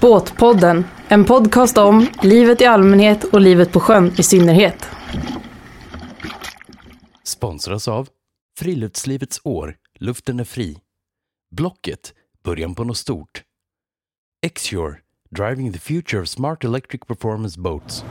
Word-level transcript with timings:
Båtpodden, 0.00 0.84
en 1.08 1.24
podcast 1.24 1.78
om 1.78 2.06
livet 2.22 2.60
i 2.60 2.64
allmänhet 2.64 3.24
och 3.24 3.40
livet 3.40 3.72
på 3.72 3.80
sjön 3.80 4.12
i 4.18 4.22
synnerhet. 4.22 4.88
Sponsras 7.24 7.88
av 7.88 8.08
Friluftslivets 8.58 9.40
år, 9.44 9.74
luften 10.00 10.40
är 10.40 10.44
fri. 10.44 10.83
Blocket, 11.56 12.12
början 12.44 12.74
på 12.74 12.84
något 12.84 12.96
stort. 12.96 13.42
Xure, 14.54 14.96
driving 15.30 15.72
the 15.72 15.78
future 15.78 16.22
of 16.22 16.28
smart 16.28 16.64
electric 16.64 17.00
performance 17.06 17.60
boats. 17.60 18.04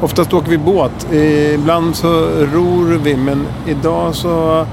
Oftast 0.00 0.32
åker 0.32 0.50
vi 0.50 0.58
båt. 0.58 1.12
Ibland 1.54 1.96
så 1.96 2.08
ror 2.28 2.98
vi, 2.98 3.16
men 3.16 3.46
idag 3.66 4.14
så 4.14 4.66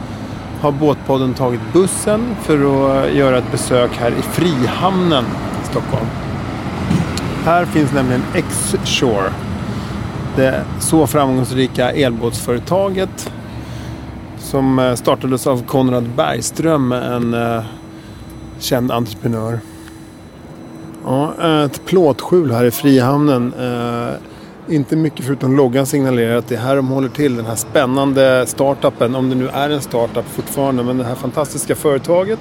har 0.62 0.72
Båtpodden 0.72 1.34
tagit 1.34 1.62
bussen 1.74 2.36
för 2.36 2.58
att 2.58 3.14
göra 3.14 3.38
ett 3.38 3.52
besök 3.52 3.92
här 3.92 4.12
i 4.12 4.22
Frihamnen 4.22 5.26
i 5.64 5.66
Stockholm. 5.66 6.08
Här 7.44 7.66
finns 7.66 7.94
nämligen 7.94 8.24
X-Shore. 8.36 9.34
Det 10.36 10.66
så 10.80 11.08
framgångsrika 11.08 11.92
elbåtsföretaget 11.92 13.32
som 14.54 14.80
eh, 14.80 14.96
startades 14.96 15.48
av 15.48 15.66
Konrad 15.66 16.10
Bergström, 16.16 16.92
en 16.92 17.34
eh, 17.34 17.64
känd 18.60 18.92
entreprenör. 18.92 19.60
Ja, 21.06 21.34
ett 21.66 21.86
plåtskjul 21.86 22.52
här 22.52 22.66
i 22.66 22.72
Frihamnen. 22.72 23.54
Eh, 23.60 24.14
inte 24.76 24.96
mycket 24.96 25.26
förutom 25.26 25.58
loggan 25.58 25.86
signalerar 25.86 26.36
att 26.36 26.48
det 26.48 26.56
är 26.56 26.60
här 26.60 26.76
de 26.76 26.88
håller 26.88 27.10
till. 27.10 27.36
Den 27.36 27.46
här 27.46 27.56
spännande 27.56 28.46
startupen, 28.48 29.16
om 29.16 29.30
det 29.30 29.36
nu 29.36 29.48
är 29.48 29.70
en 29.70 29.82
startup 29.82 30.26
fortfarande, 30.30 30.84
men 30.84 30.98
det 30.98 31.04
här 31.04 31.16
fantastiska 31.16 31.76
företaget. 31.76 32.40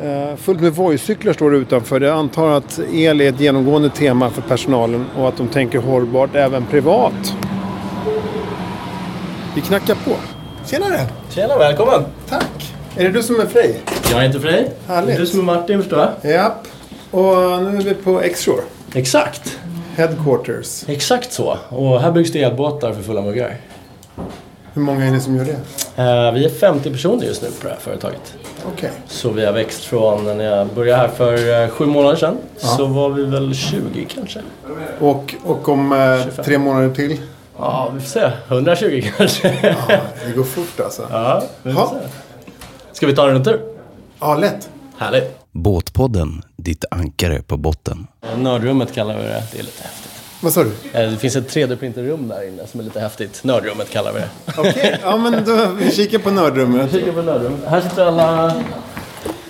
Eh, 0.00 0.36
fullt 0.36 0.60
med 0.60 0.72
Voi-cyklar 0.72 1.32
står 1.32 1.50
det 1.50 1.56
utanför. 1.56 2.00
Jag 2.00 2.18
antar 2.18 2.50
att 2.50 2.80
el 2.92 3.20
är 3.20 3.28
ett 3.28 3.40
genomgående 3.40 3.90
tema 3.90 4.30
för 4.30 4.42
personalen 4.42 5.06
och 5.16 5.28
att 5.28 5.36
de 5.36 5.48
tänker 5.48 5.78
hållbart 5.78 6.34
även 6.34 6.66
privat. 6.66 7.36
Vi 9.54 9.60
knackar 9.60 9.94
på. 9.94 10.39
Tjenare! 10.70 11.00
Tjena, 11.30 11.58
välkommen! 11.58 12.04
Tack! 12.28 12.74
Är 12.96 13.04
det 13.04 13.10
du 13.10 13.22
som 13.22 13.40
är 13.40 13.46
Frej? 13.46 13.80
Jag 14.10 14.20
heter 14.20 14.38
Frej. 14.38 14.70
Härligt. 14.86 15.16
Du 15.16 15.26
som 15.26 15.38
är 15.38 15.42
Martin, 15.44 15.78
förstår 15.78 15.98
jag. 16.22 16.32
Japp. 16.32 16.66
Och 17.10 17.22
nu 17.62 17.76
är 17.76 17.82
vi 17.82 17.94
på 17.94 18.20
X-Shore. 18.20 18.62
Exakt. 18.94 19.58
Headquarters. 19.96 20.88
Exakt 20.88 21.32
så. 21.32 21.58
Och 21.68 22.00
här 22.00 22.12
byggs 22.12 22.32
det 22.32 22.42
elbåtar 22.42 22.92
för 22.92 23.02
fulla 23.02 23.22
muggar. 23.22 23.56
Hur 24.72 24.82
många 24.82 25.04
är 25.04 25.10
ni 25.10 25.20
som 25.20 25.36
gör 25.36 25.44
det? 25.44 25.56
Eh, 26.02 26.32
vi 26.32 26.44
är 26.44 26.48
50 26.48 26.90
personer 26.90 27.26
just 27.26 27.42
nu 27.42 27.48
på 27.48 27.68
det 27.68 27.72
här 27.72 27.80
företaget. 27.80 28.34
Okej. 28.74 28.90
Så 29.06 29.30
vi 29.30 29.46
har 29.46 29.52
växt 29.52 29.84
från 29.84 30.24
när 30.24 30.44
jag 30.44 30.66
började 30.66 31.00
här 31.00 31.08
för 31.08 31.62
eh, 31.62 31.68
sju 31.68 31.86
månader 31.86 32.16
sedan. 32.16 32.36
Så 32.56 32.86
var 32.86 33.10
vi 33.10 33.24
väl 33.24 33.54
20 33.54 34.06
kanske. 34.14 34.40
Och, 34.98 35.34
och 35.44 35.68
om 35.68 35.92
eh, 35.92 36.24
25. 36.24 36.44
tre 36.44 36.58
månader 36.58 36.94
till? 36.94 37.18
Ja, 37.58 37.90
vi 37.94 38.00
får 38.00 38.08
se. 38.08 38.32
120 38.48 39.02
kanske. 39.16 39.74
Ja, 39.88 39.98
det 40.26 40.32
går 40.32 40.44
fort 40.44 40.80
alltså. 40.80 41.06
ja, 41.10 41.42
vi 41.62 41.72
får 41.72 41.82
Ja. 41.82 41.88
se. 42.02 42.08
Ska 42.92 43.06
vi 43.06 43.14
ta 43.16 43.26
en 43.28 43.34
rundtur? 43.34 43.60
Ja, 44.20 44.34
lätt. 44.34 44.70
Härligt. 44.98 45.36
Båtpodden, 45.52 46.42
ditt 46.56 46.84
ankare 46.90 47.42
på 47.42 47.56
botten. 47.56 48.06
Nördrummet 48.36 48.94
kallar 48.94 49.16
vi 49.16 49.22
det. 49.22 49.42
Det 49.52 49.58
är 49.58 49.62
lite 49.62 49.82
häftigt. 49.82 50.10
Vad 50.42 50.52
sa 50.52 50.64
du? 50.64 50.72
Eh, 50.92 51.10
Det 51.10 51.16
finns 51.16 51.36
ett 51.36 51.48
3D-printerrum 51.54 52.28
där 52.28 52.48
inne 52.48 52.66
som 52.66 52.80
är 52.80 52.84
lite 52.84 53.00
häftigt. 53.00 53.44
Nördrummet 53.44 53.90
kallar 53.90 54.12
vi 54.12 54.18
det. 54.20 54.28
Okej, 54.58 54.98
ja 55.02 55.16
men 55.16 55.44
då 55.44 55.66
vi 55.78 55.90
kikar 55.90 56.18
på 56.18 56.30
nördrummet. 56.30 56.92
Kika 56.92 57.12
på 57.12 57.22
nördrummet. 57.22 57.60
Här 57.68 57.80
sitter 57.80 58.06
alla... 58.06 58.46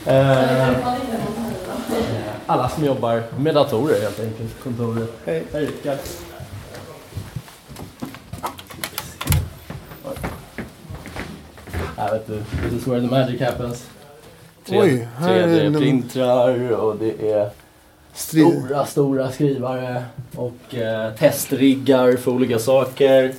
Eh, 0.06 0.68
alla 2.46 2.68
som 2.68 2.84
jobbar 2.84 3.22
med 3.38 3.54
datorer 3.54 4.00
helt 4.00 4.20
enkelt. 4.20 4.50
Kontoret. 4.64 5.08
Hej. 5.26 5.44
Hej 5.52 5.68
Här 12.00 12.12
vet 12.12 12.26
du. 12.26 12.38
This 12.70 12.80
is 12.80 12.86
where 12.86 13.00
the 13.00 13.06
magic 13.06 13.40
happens. 13.40 13.86
Oj, 14.68 15.08
här 15.18 15.34
är 15.34 15.46
den- 15.46 15.74
3D-printrar 15.76 16.70
och 16.70 16.96
det 16.96 17.30
är 17.32 17.50
Stri- 18.14 18.64
stora, 18.66 18.86
stora 18.86 19.30
skrivare 19.30 20.02
och 20.36 20.74
eh, 20.74 21.12
testriggar 21.14 22.16
för 22.16 22.30
olika 22.30 22.58
saker. 22.58 23.32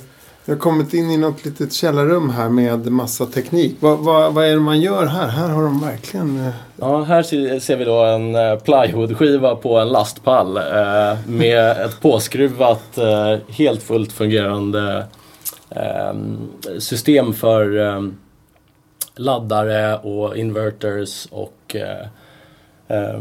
Jag 0.44 0.54
har 0.54 0.60
kommit 0.60 0.94
in 0.94 1.10
i 1.10 1.16
något 1.16 1.44
litet 1.44 1.72
källarrum 1.72 2.30
här 2.30 2.48
med 2.48 2.86
massa 2.92 3.26
teknik. 3.26 3.76
Vad, 3.80 3.98
vad, 3.98 4.34
vad 4.34 4.44
är 4.46 4.50
det 4.50 4.60
man 4.60 4.80
gör 4.80 5.06
här? 5.06 5.26
Här 5.28 5.48
har 5.48 5.62
de 5.62 5.80
verkligen... 5.80 6.46
eh, 6.46 6.52
Ja, 6.76 7.02
här 7.02 7.22
ser 7.22 7.60
ser 7.60 7.76
vi 7.76 7.84
då 7.84 8.04
en 8.04 8.34
eh, 8.34 8.56
plywoodskiva 8.58 9.56
på 9.56 9.78
en 9.78 9.88
lastpall 9.88 10.56
eh, 10.56 11.18
med 11.26 11.70
ett 11.84 12.00
påskruvat, 12.00 12.98
eh, 12.98 13.36
helt 13.48 13.82
fullt 13.82 14.12
fungerande 14.12 15.06
eh, 15.70 16.14
system 16.78 17.32
för 17.34 17.78
eh, 17.80 18.02
laddare 19.16 19.98
och 19.98 20.36
inverters 20.36 21.26
och 21.30 21.76
eh, 21.76 22.06
eh, 22.88 23.20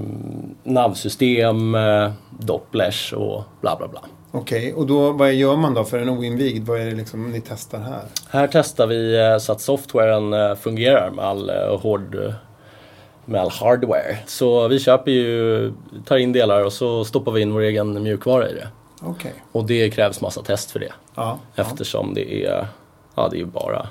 navsystem, 0.63 1.75
eh, 1.75 2.11
dopplers 2.39 3.13
och 3.13 3.43
bla 3.61 3.75
bla 3.77 3.87
bla. 3.87 4.01
Okej, 4.31 4.73
och 4.73 4.87
då, 4.87 5.11
vad 5.11 5.33
gör 5.33 5.55
man 5.55 5.73
då 5.73 5.83
för 5.83 5.99
en 5.99 6.09
oinvigd? 6.09 6.67
Vad 6.67 6.81
är 6.81 6.85
det 6.85 6.95
liksom 6.95 7.31
ni 7.31 7.41
testar 7.41 7.79
här? 7.79 8.01
Här 8.29 8.49
testar 8.51 8.87
vi 8.87 9.19
eh, 9.19 9.37
så 9.37 9.51
att 9.51 9.61
softwaren 9.61 10.33
eh, 10.33 10.55
fungerar 10.55 11.11
med 11.11 11.25
all 11.25 11.49
hård 11.79 12.33
med 13.25 13.41
all 13.41 13.49
hardware. 13.49 14.17
Så 14.25 14.67
vi 14.67 14.79
köper 14.79 15.11
ju, 15.11 15.73
tar 16.05 16.17
in 16.17 16.31
delar 16.33 16.65
och 16.65 16.73
så 16.73 17.05
stoppar 17.05 17.31
vi 17.31 17.41
in 17.41 17.53
vår 17.53 17.61
egen 17.61 18.03
mjukvara 18.03 18.49
i 18.49 18.53
det. 18.53 18.67
Okej. 19.01 19.33
Och 19.51 19.65
det 19.65 19.89
krävs 19.89 20.21
massa 20.21 20.41
test 20.41 20.71
för 20.71 20.79
det. 20.79 20.93
Ja. 21.15 21.39
Eftersom 21.55 22.13
det 22.13 22.45
är, 22.45 22.67
ja 23.15 23.27
det 23.31 23.35
är 23.35 23.39
ju 23.39 23.45
bara, 23.45 23.87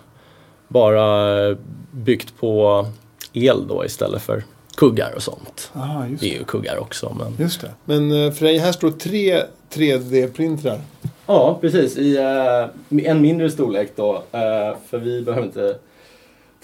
bara 0.70 1.56
byggt 1.92 2.36
på 2.40 2.86
el 3.32 3.66
då 3.68 3.84
istället 3.84 4.22
för 4.22 4.44
kuggar 4.76 5.12
och 5.16 5.22
sånt. 5.22 5.70
Aha, 5.74 6.06
just 6.06 6.20
Det 6.20 6.26
det. 6.28 6.34
är 6.34 6.38
ju 6.38 6.44
kuggar 6.44 6.78
också 6.78 7.16
men... 7.18 7.36
Just 7.44 7.60
det. 7.60 7.70
Men 7.84 8.24
eh, 8.24 8.32
Frej, 8.32 8.58
här 8.58 8.72
står 8.72 8.90
tre 8.90 9.42
3D-printrar. 9.72 10.78
Ja, 11.26 11.58
precis. 11.60 11.96
I 11.96 12.16
eh, 12.16 13.06
en 13.10 13.20
mindre 13.20 13.50
storlek 13.50 13.92
då. 13.96 14.14
eh, 14.32 14.76
för 14.90 14.98
vi 14.98 15.22
behöver 15.22 15.46
inte 15.46 15.76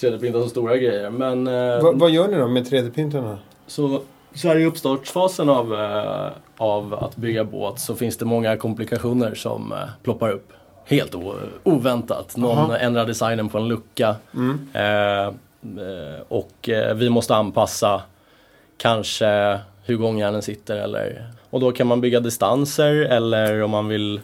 3D-printa 0.01 0.43
så 0.43 0.49
stora 0.49 0.77
grejer. 0.77 1.11
Men 1.11 1.47
eh, 1.47 1.83
Va, 1.83 1.93
vad 1.95 2.11
gör 2.11 2.29
ni 2.29 2.37
då 2.37 2.49
med 2.49 2.67
3D-printrarna? 2.69 3.37
så, 3.67 4.01
så 4.35 4.49
här 4.49 4.59
i 4.59 4.65
uppstartsfasen 4.67 5.49
av, 5.49 5.75
av 6.57 6.95
att 6.95 7.17
bygga 7.17 7.45
båt 7.45 7.81
så 7.81 7.95
finns 7.95 8.17
det 8.17 8.25
många 8.25 8.57
komplikationer 8.57 9.35
som 9.35 9.75
ploppar 10.03 10.31
upp. 10.31 10.53
Helt 10.89 11.15
oväntat. 11.65 12.37
Någon 12.37 12.59
Aha. 12.59 12.77
ändrar 12.77 13.07
designen 13.07 13.49
på 13.49 13.59
en 13.59 13.69
lucka. 13.69 14.17
Eh, 14.73 14.83
eh, 14.83 15.33
och 16.29 16.69
eh, 16.69 16.95
vi 16.95 17.11
måste 17.11 17.35
anpassa 17.37 18.03
kanske 18.79 19.59
hur 19.83 19.97
gångjärnen 19.97 20.43
sitter. 20.43 20.77
Eller, 20.77 21.27
och 21.51 21.61
då 21.61 21.73
kan 21.73 21.87
man 21.87 22.01
bygga 22.01 22.21
distanser 22.21 22.93
eller 22.95 23.63
om 23.63 23.71
man 23.71 23.89
vill 23.89 24.21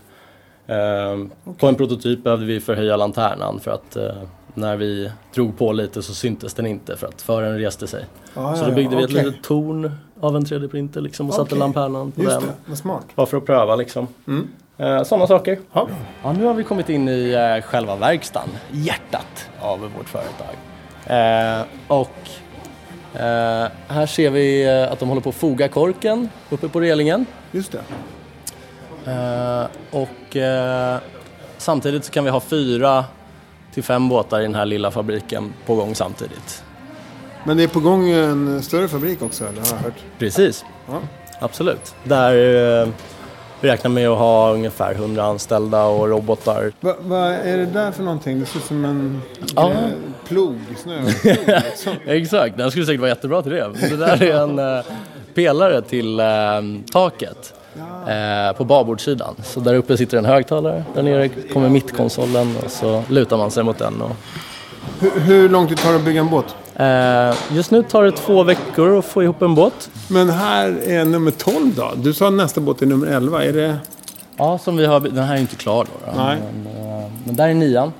eh, 0.66 1.18
På 1.58 1.66
en 1.68 1.74
prototyp 1.74 2.24
behövde 2.24 2.46
vi 2.46 2.60
förhöja 2.60 2.96
lanternan 2.96 3.60
för 3.60 3.70
att 3.70 3.96
eh, 3.96 4.12
när 4.54 4.76
vi 4.76 5.10
drog 5.34 5.58
på 5.58 5.72
lite 5.72 6.02
så 6.02 6.14
syntes 6.14 6.54
den 6.54 6.66
inte 6.66 6.96
för 6.96 7.06
att 7.06 7.22
fören 7.22 7.58
reste 7.58 7.86
sig. 7.86 8.04
Ah, 8.34 8.54
Så 8.56 8.64
då 8.64 8.72
byggde 8.72 8.94
ja, 8.94 8.98
vi 8.98 9.04
ett 9.04 9.12
litet 9.12 9.42
torn 9.42 9.90
av 10.20 10.36
en 10.36 10.44
3D-printer 10.44 11.00
liksom 11.00 11.28
och 11.28 11.34
satte 11.34 11.42
Okej. 11.54 11.58
lanternan 11.58 12.12
på 12.12 12.22
Just 12.22 12.34
den. 12.40 12.48
det, 12.48 12.54
vad 12.66 12.78
smart. 12.78 13.06
Bara 13.14 13.26
för 13.26 13.36
att 13.36 13.46
pröva 13.46 13.76
liksom. 13.76 14.06
Mm. 14.26 14.48
Eh, 14.78 15.02
Sådana 15.02 15.26
saker. 15.26 15.58
Ja. 15.72 15.88
nu 16.32 16.44
har 16.44 16.54
vi 16.54 16.64
kommit 16.64 16.88
in 16.88 17.08
i 17.08 17.32
eh, 17.32 17.62
själva 17.68 17.96
verkstaden, 17.96 18.48
hjärtat 18.70 19.48
av 19.60 19.80
vårt 19.96 20.08
företag. 20.08 20.54
Eh, 21.06 21.64
och 21.88 22.10
eh, 23.20 23.68
här 23.88 24.06
ser 24.06 24.30
vi 24.30 24.68
att 24.90 24.98
de 24.98 25.08
håller 25.08 25.20
på 25.22 25.28
att 25.28 25.34
foga 25.34 25.68
korken 25.68 26.28
uppe 26.50 26.68
på 26.68 26.80
relingen. 26.80 27.26
Just 27.52 27.72
det. 27.72 27.82
Eh, 29.10 29.66
och 29.90 30.36
eh, 30.36 30.98
samtidigt 31.58 32.04
så 32.04 32.12
kan 32.12 32.24
vi 32.24 32.30
ha 32.30 32.40
fyra 32.40 33.04
till 33.74 33.82
fem 33.84 34.08
båtar 34.08 34.40
i 34.40 34.42
den 34.42 34.54
här 34.54 34.66
lilla 34.66 34.90
fabriken 34.90 35.52
på 35.66 35.74
gång 35.74 35.94
samtidigt. 35.94 36.64
Men 37.44 37.56
det 37.56 37.62
är 37.62 37.68
på 37.68 37.80
gång 37.80 38.10
en 38.10 38.62
större 38.62 38.88
fabrik 38.88 39.22
också, 39.22 39.44
eller 39.48 39.60
har 39.60 39.68
jag 39.68 39.76
hört? 39.76 39.94
Precis, 40.18 40.64
Ja. 40.88 40.98
absolut. 41.40 41.94
Där 42.04 42.82
eh, 42.82 42.88
vi 43.62 43.68
räknar 43.68 43.90
med 43.90 44.08
att 44.08 44.18
ha 44.18 44.52
ungefär 44.52 44.94
100 44.94 45.22
anställda 45.24 45.84
och 45.84 46.08
robotar. 46.08 46.72
Va- 46.80 46.94
Vad 47.00 47.30
är 47.32 47.56
det 47.56 47.66
där 47.66 47.92
för 47.92 48.02
någonting? 48.02 48.40
Det 48.40 48.46
ser 48.46 48.58
ut 48.58 48.64
som 48.64 48.84
en 48.84 49.22
Ja. 49.56 49.70
eh, 49.70 49.76
plog, 50.28 50.58
snöplog. 50.82 51.36
liksom. 51.64 51.92
Exakt, 52.06 52.56
den 52.56 52.70
skulle 52.70 52.86
säkert 52.86 53.00
vara 53.00 53.10
jättebra 53.10 53.42
till 53.42 53.52
det. 53.52 53.70
Det 53.90 53.96
där 53.96 54.22
är 54.22 54.42
en 54.42 54.58
eh, 54.58 54.84
pelare 55.34 55.82
till 55.82 56.20
eh, 56.20 56.26
taket 56.92 57.54
eh, 58.08 58.56
på 58.56 58.64
babordssidan. 58.64 59.34
Så 59.44 59.60
där 59.60 59.74
uppe 59.74 59.96
sitter 59.96 60.18
en 60.18 60.24
högtalare, 60.24 60.84
där 60.94 61.02
nere 61.02 61.28
kommer 61.28 61.68
mittkonsolen 61.68 62.56
och 62.64 62.70
så 62.70 63.02
lutar 63.08 63.36
man 63.36 63.50
sig 63.50 63.64
mot 63.64 63.78
den. 63.78 64.02
Och, 64.02 64.10
hur, 65.00 65.20
hur 65.20 65.48
lång 65.48 65.68
tid 65.68 65.78
tar 65.78 65.90
det 65.90 65.96
att 65.96 66.04
bygga 66.04 66.20
en 66.20 66.30
båt? 66.30 66.54
Eh, 66.76 67.34
just 67.52 67.70
nu 67.70 67.82
tar 67.82 68.02
det 68.02 68.12
två 68.12 68.42
veckor 68.42 68.98
att 68.98 69.04
få 69.04 69.22
ihop 69.22 69.42
en 69.42 69.54
båt. 69.54 69.90
Men 70.08 70.30
här 70.30 70.68
är 70.88 71.04
nummer 71.04 71.30
12 71.30 71.74
då. 71.76 71.90
Du 71.96 72.14
sa 72.14 72.30
nästa 72.30 72.60
båt 72.60 72.82
är 72.82 72.86
nummer 72.86 73.06
11. 73.06 73.44
Är 73.44 73.52
det... 73.52 73.76
Ja, 74.36 74.58
som 74.58 74.76
vi 74.76 74.86
har, 74.86 75.00
den 75.00 75.24
här 75.24 75.36
är 75.36 75.40
inte 75.40 75.56
klar 75.56 75.84
då. 75.84 76.12
då. 76.12 76.22
Nej. 76.22 76.38
Men, 76.64 76.66
eh, 76.66 77.10
men 77.24 77.36
där 77.36 77.48
är 77.48 77.54
nian. 77.54 77.92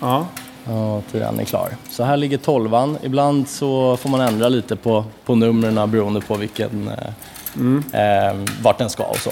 Ja. 0.00 0.26
och 0.64 1.04
tian 1.12 1.40
är 1.40 1.44
klar. 1.44 1.68
Så 1.90 2.04
här 2.04 2.16
ligger 2.16 2.38
tolvan. 2.38 2.98
Ibland 3.02 3.48
så 3.48 3.96
får 3.96 4.08
man 4.08 4.20
ändra 4.20 4.48
lite 4.48 4.76
på, 4.76 5.04
på 5.24 5.34
numren 5.34 5.90
beroende 5.90 6.20
på 6.20 6.34
vilken, 6.36 6.88
eh, 6.88 8.28
eh, 8.28 8.36
vart 8.62 8.78
den 8.78 8.90
ska 8.90 9.04
och 9.04 9.18
så. 9.18 9.30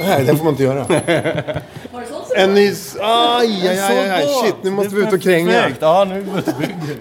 Nej, 0.00 0.24
det 0.24 0.36
får 0.36 0.44
man 0.44 0.52
inte 0.52 0.62
göra. 0.62 0.86
en 2.36 2.54
ny... 2.54 2.72
Aj, 3.00 3.68
aj, 3.68 3.78
aj, 3.78 3.98
aj, 3.98 4.10
aj. 4.10 4.26
Shit, 4.44 4.54
nu 4.62 4.70
måste 4.70 4.94
vi 4.94 5.02
ut 5.02 5.12
och 5.12 5.20
kränga. 5.22 5.68
Ja, 5.80 6.04
nu 6.08 6.22
bygger. 6.22 6.96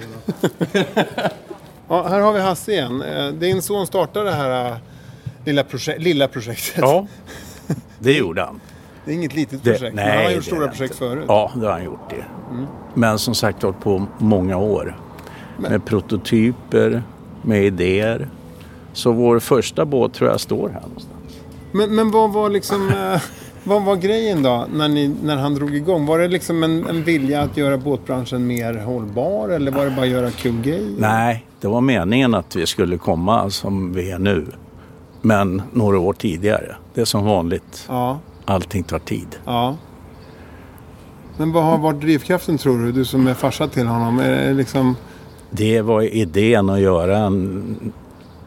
Ja, 1.91 2.07
här 2.07 2.19
har 2.19 2.33
vi 2.33 2.39
Hasse 2.39 2.71
igen. 2.71 3.01
Eh, 3.01 3.27
Din 3.27 3.61
son 3.61 3.87
startade 3.87 4.25
det 4.25 4.35
här 4.35 4.71
eh, 4.71 4.77
lilla, 5.45 5.63
projek- 5.63 5.99
lilla 5.99 6.27
projektet. 6.27 6.77
Ja, 6.77 7.07
det 7.99 8.13
gjorde 8.13 8.41
han. 8.41 8.59
Det 9.05 9.11
är 9.11 9.15
inget 9.15 9.35
litet 9.35 9.63
Det- 9.63 9.71
projekt. 9.73 9.95
men 9.95 10.07
han 10.07 10.17
har 10.17 10.23
det 10.23 10.31
gjort 10.33 10.43
är 10.43 10.45
stora 10.47 10.59
det 10.61 10.67
projekt 10.67 10.81
inte. 10.93 10.97
förut. 10.97 11.25
Ja, 11.27 11.51
det 11.55 11.65
har 11.65 11.73
han 11.73 11.83
gjort 11.83 12.09
det. 12.09 12.25
Men 12.93 13.19
som 13.19 13.35
sagt 13.35 13.63
var 13.63 13.71
på 13.71 14.05
många 14.17 14.57
år. 14.57 14.97
Med 15.57 15.85
prototyper, 15.85 17.03
med 17.41 17.63
idéer. 17.63 18.27
Så 18.93 19.11
vår 19.11 19.39
första 19.39 19.85
båt 19.85 20.13
tror 20.13 20.29
jag 20.29 20.39
står 20.39 20.69
här 20.69 20.81
någonstans. 20.81 21.18
Men, 21.71 21.95
men 21.95 22.11
vad 22.11 22.33
var 22.33 22.49
liksom... 22.49 22.89
eh, 23.13 23.21
Vad 23.63 23.83
var 23.85 23.95
grejen 23.95 24.43
då 24.43 24.65
när, 24.73 24.87
ni, 24.87 25.07
när 25.23 25.37
han 25.37 25.53
drog 25.55 25.75
igång? 25.75 26.05
Var 26.05 26.19
det 26.19 26.27
liksom 26.27 26.63
en, 26.63 26.87
en 26.87 27.03
vilja 27.03 27.41
att 27.41 27.57
göra 27.57 27.77
båtbranschen 27.77 28.47
mer 28.47 28.73
hållbar 28.73 29.49
eller 29.49 29.71
var 29.71 29.85
det 29.85 29.91
bara 29.91 30.01
att 30.01 30.07
göra 30.11 30.31
kul 30.31 30.61
grejer? 30.61 30.95
Nej, 30.97 31.45
det 31.61 31.67
var 31.67 31.81
meningen 31.81 32.35
att 32.35 32.55
vi 32.55 32.65
skulle 32.67 32.97
komma 32.97 33.49
som 33.49 33.93
vi 33.93 34.11
är 34.11 34.19
nu. 34.19 34.45
Men 35.21 35.61
några 35.73 35.99
år 35.99 36.13
tidigare. 36.13 36.75
Det 36.93 37.01
är 37.01 37.05
som 37.05 37.25
vanligt. 37.25 37.85
Ja, 37.87 38.19
Allting 38.45 38.83
tar 38.83 38.99
tid. 38.99 39.27
ja. 39.45 39.75
Men 41.37 41.51
vad 41.51 41.63
har 41.63 41.77
varit 41.77 42.01
drivkraften 42.01 42.57
tror 42.57 42.77
du? 42.79 42.91
Du 42.91 43.05
som 43.05 43.27
är 43.27 43.33
farsa 43.33 43.67
till 43.67 43.87
honom. 43.87 44.19
Är 44.19 44.47
det 44.47 44.53
liksom... 44.53 44.95
Det 45.51 45.81
var 45.81 46.01
idén 46.01 46.69
att 46.69 46.79
göra 46.79 47.17
en 47.17 47.93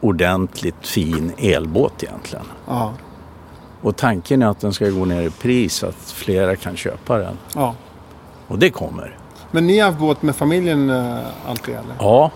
ordentligt 0.01 0.87
fin 0.87 1.31
elbåt 1.37 2.03
egentligen. 2.03 2.45
Ja, 2.67 2.93
Och 3.83 3.95
tanken 3.95 4.41
är 4.41 4.47
att 4.47 4.59
den 4.59 4.73
ska 4.73 4.89
gå 4.89 5.05
ner 5.05 5.21
i 5.21 5.29
pris 5.29 5.73
så 5.73 5.87
att 5.87 5.95
flera 5.95 6.55
kan 6.55 6.75
köpa 6.75 7.17
den. 7.17 7.37
ja. 7.55 7.75
Och 8.47 8.59
det 8.59 8.69
kommer. 8.69 9.17
Men 9.51 9.67
ni 9.67 9.79
har 9.79 9.87
haft 9.87 9.99
båt 9.99 10.21
med 10.21 10.35
familjen 10.35 10.89
eh, 10.89 11.17
alltid 11.47 11.73
eller? 11.75 11.95
Ja, 11.99 12.31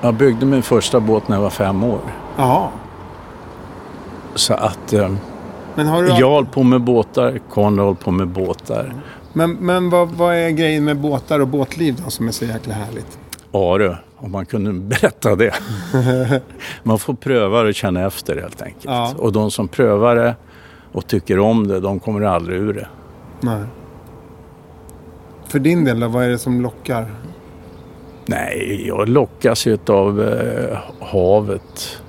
jag 0.00 0.14
byggde 0.14 0.46
min 0.46 0.62
första 0.62 1.00
båt 1.00 1.28
när 1.28 1.36
jag 1.36 1.42
var 1.42 1.50
fem 1.50 1.84
år. 1.84 2.00
Jaha. 2.36 2.68
Så 4.34 4.54
att 4.54 4.92
eh, 4.92 5.10
Men, 5.74 5.86
har 5.86 6.02
du... 6.02 6.08
jag 6.08 6.30
höll 6.34 6.46
på 6.46 6.62
med 6.62 6.80
båtar, 6.80 7.40
Conny 7.50 7.82
höll 7.82 7.94
på 7.96 8.10
med 8.10 8.28
båtar. 8.28 8.94
men, 9.32 9.50
men 9.52 9.90
vad, 9.90 10.08
vad 10.08 10.34
är 10.34 10.50
grejen 10.50 10.84
med 10.84 10.96
båtar 11.00 11.40
och 11.40 11.48
båtliv 11.48 12.00
då 12.04 12.10
som 12.10 12.28
är 12.28 12.32
så 12.32 12.44
jäkla 12.44 12.74
härligt? 12.74 13.18
Are, 13.52 13.98
om 14.16 14.32
man 14.32 14.46
kunde 14.46 14.72
berätta 14.96 15.36
det. 15.36 15.54
man 16.82 16.98
får 16.98 17.14
pröva 17.14 17.62
det 17.62 17.68
och 17.68 17.74
känna 17.74 18.06
efter 18.06 18.40
helt 18.40 18.62
enkelt. 18.62 18.84
Ja. 18.84 19.14
Och 19.18 19.32
de 19.32 19.50
som 19.50 19.68
prövar 19.68 20.16
det 20.16 20.34
och 20.98 21.06
tycker 21.06 21.38
om 21.38 21.68
det, 21.68 21.80
de 21.80 22.00
kommer 22.00 22.22
aldrig 22.22 22.60
ur 22.60 22.72
det. 22.72 22.88
Nej. 23.40 23.62
För 25.48 25.58
din 25.58 25.84
del 25.84 26.00
då, 26.00 26.08
vad 26.08 26.24
är 26.24 26.28
det 26.28 26.38
som 26.38 26.60
lockar? 26.60 27.14
Nej, 28.26 28.84
jag 28.86 29.08
lockas 29.08 29.66
ju 29.66 29.78
av 29.86 30.22
eh, 30.22 30.78
havet 31.00 32.02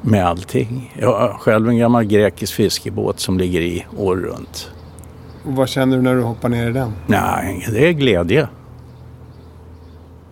med 0.00 0.26
allting. 0.26 0.94
Jag 0.98 1.18
har 1.18 1.28
själv 1.28 1.68
en 1.68 1.78
gammal 1.78 2.04
grekisk 2.04 2.54
fiskebåt 2.54 3.20
som 3.20 3.38
ligger 3.38 3.60
i 3.60 3.86
år 3.96 4.16
runt. 4.16 4.70
Och 5.44 5.52
vad 5.52 5.68
känner 5.68 5.96
du 5.96 6.02
när 6.02 6.14
du 6.14 6.22
hoppar 6.22 6.48
ner 6.48 6.70
i 6.70 6.72
den? 6.72 6.92
Nej, 7.06 7.66
det 7.72 7.88
är 7.88 7.92
glädje. 7.92 8.48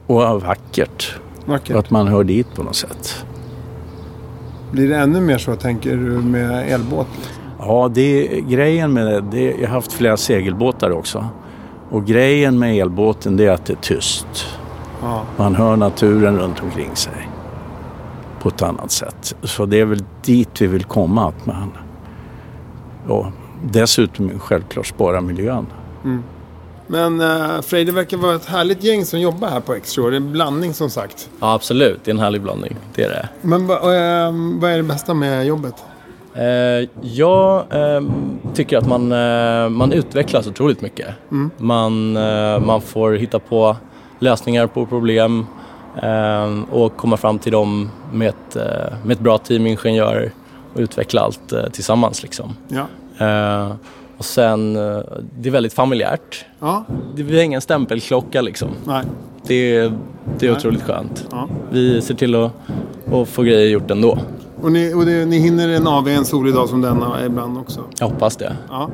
Och 0.06 0.42
vackert. 0.42 1.18
Vackert. 1.46 1.76
Att 1.76 1.90
man 1.90 2.08
hör 2.08 2.24
dit 2.24 2.54
på 2.54 2.62
något 2.62 2.76
sätt. 2.76 3.24
Blir 4.72 4.88
det 4.88 4.96
ännu 4.96 5.20
mer 5.20 5.38
så, 5.38 5.56
tänker 5.56 5.90
du, 5.90 6.18
med 6.18 6.72
elbåt? 6.72 7.08
Ja, 7.66 7.90
det 7.94 8.40
grejen 8.40 8.92
med 8.92 9.06
det, 9.06 9.20
det. 9.20 9.50
Jag 9.60 9.68
har 9.68 9.74
haft 9.74 9.92
flera 9.92 10.16
segelbåtar 10.16 10.90
också. 10.90 11.28
Och 11.90 12.06
grejen 12.06 12.58
med 12.58 12.76
elbåten 12.76 13.36
det 13.36 13.46
är 13.46 13.50
att 13.50 13.66
det 13.66 13.72
är 13.72 13.76
tyst. 13.76 14.46
Ja. 15.02 15.22
Man 15.36 15.54
hör 15.54 15.76
naturen 15.76 16.38
runt 16.38 16.62
omkring 16.62 16.96
sig. 16.96 17.28
På 18.40 18.48
ett 18.48 18.62
annat 18.62 18.90
sätt. 18.90 19.34
Så 19.42 19.66
det 19.66 19.80
är 19.80 19.84
väl 19.84 20.04
dit 20.24 20.60
vi 20.60 20.66
vill 20.66 20.84
komma. 20.84 21.28
Att 21.28 21.46
man, 21.46 21.72
ja, 23.08 23.32
dessutom 23.64 24.38
självklart 24.38 24.86
spara 24.86 25.20
miljön. 25.20 25.66
Men 26.86 27.20
uh, 27.20 27.60
Frej, 27.60 27.84
det 27.84 27.92
verkar 27.92 28.16
vara 28.16 28.34
ett 28.34 28.46
härligt 28.46 28.84
gäng 28.84 29.04
som 29.04 29.20
jobbar 29.20 29.48
här 29.48 29.60
på 29.60 29.74
Extra. 29.74 30.10
Det 30.10 30.16
är 30.16 30.16
en 30.16 30.32
blandning 30.32 30.74
som 30.74 30.90
sagt. 30.90 31.30
Ja, 31.40 31.54
absolut. 31.54 32.00
Det 32.04 32.10
är 32.10 32.14
en 32.14 32.20
härlig 32.20 32.42
blandning. 32.42 32.76
Det 32.94 33.04
är 33.04 33.08
det. 33.08 33.28
Men 33.42 33.66
va, 33.66 33.74
eh, 33.74 34.32
vad 34.60 34.70
är 34.70 34.76
det 34.76 34.82
bästa 34.82 35.14
med 35.14 35.46
jobbet? 35.46 35.74
Eh, 36.34 36.88
jag 37.02 37.64
eh, 37.70 38.02
tycker 38.54 38.78
att 38.78 38.86
man, 38.88 39.12
eh, 39.12 39.68
man 39.68 39.92
utvecklas 39.92 40.46
otroligt 40.46 40.80
mycket. 40.80 41.08
Man, 41.56 42.16
eh, 42.16 42.58
man 42.60 42.80
får 42.80 43.12
hitta 43.12 43.38
på 43.38 43.76
lösningar 44.18 44.66
på 44.66 44.86
problem 44.86 45.46
eh, 46.02 46.60
och 46.70 46.96
komma 46.96 47.16
fram 47.16 47.38
till 47.38 47.52
dem 47.52 47.90
med 48.12 48.28
ett, 48.28 48.56
med 49.04 49.12
ett 49.12 49.20
bra 49.20 49.38
team 49.38 49.66
ingenjörer 49.66 50.32
och 50.74 50.80
utveckla 50.80 51.20
allt 51.20 51.52
tillsammans. 51.72 52.22
Liksom. 52.22 52.56
Ja. 52.68 52.86
Och 54.16 54.24
sen, 54.24 54.74
det 55.38 55.48
är 55.48 55.50
väldigt 55.50 55.72
familjärt. 55.72 56.44
Ja, 56.60 56.84
Det 57.16 57.22
är 57.22 57.42
ingen 57.42 57.60
stämpelklocka 57.60 58.42
liksom. 58.42 58.68
nej. 58.84 59.04
Det, 59.46 59.76
är- 59.76 59.92
det 60.38 60.46
är 60.46 60.52
otroligt 60.52 60.82
skönt. 60.82 61.26
Ja. 61.30 61.48
Vi 61.70 62.02
ser 62.02 62.14
till 62.14 62.34
att, 62.34 62.50
att 63.12 63.28
få 63.28 63.42
grejer 63.42 63.68
gjort 63.68 63.90
ändå. 63.90 64.18
Och, 64.62 64.72
ni, 64.72 64.94
och 64.94 65.06
det, 65.06 65.26
ni 65.26 65.38
hinner 65.38 65.68
en 65.68 65.86
AV 65.86 66.08
en 66.08 66.24
solig 66.24 66.54
dag 66.54 66.68
som 66.68 66.80
denna 66.80 67.26
ibland 67.26 67.58
också? 67.58 67.84
Jag 67.98 68.08
hoppas 68.08 68.36
det. 68.36 68.56
Ja, 68.68 68.90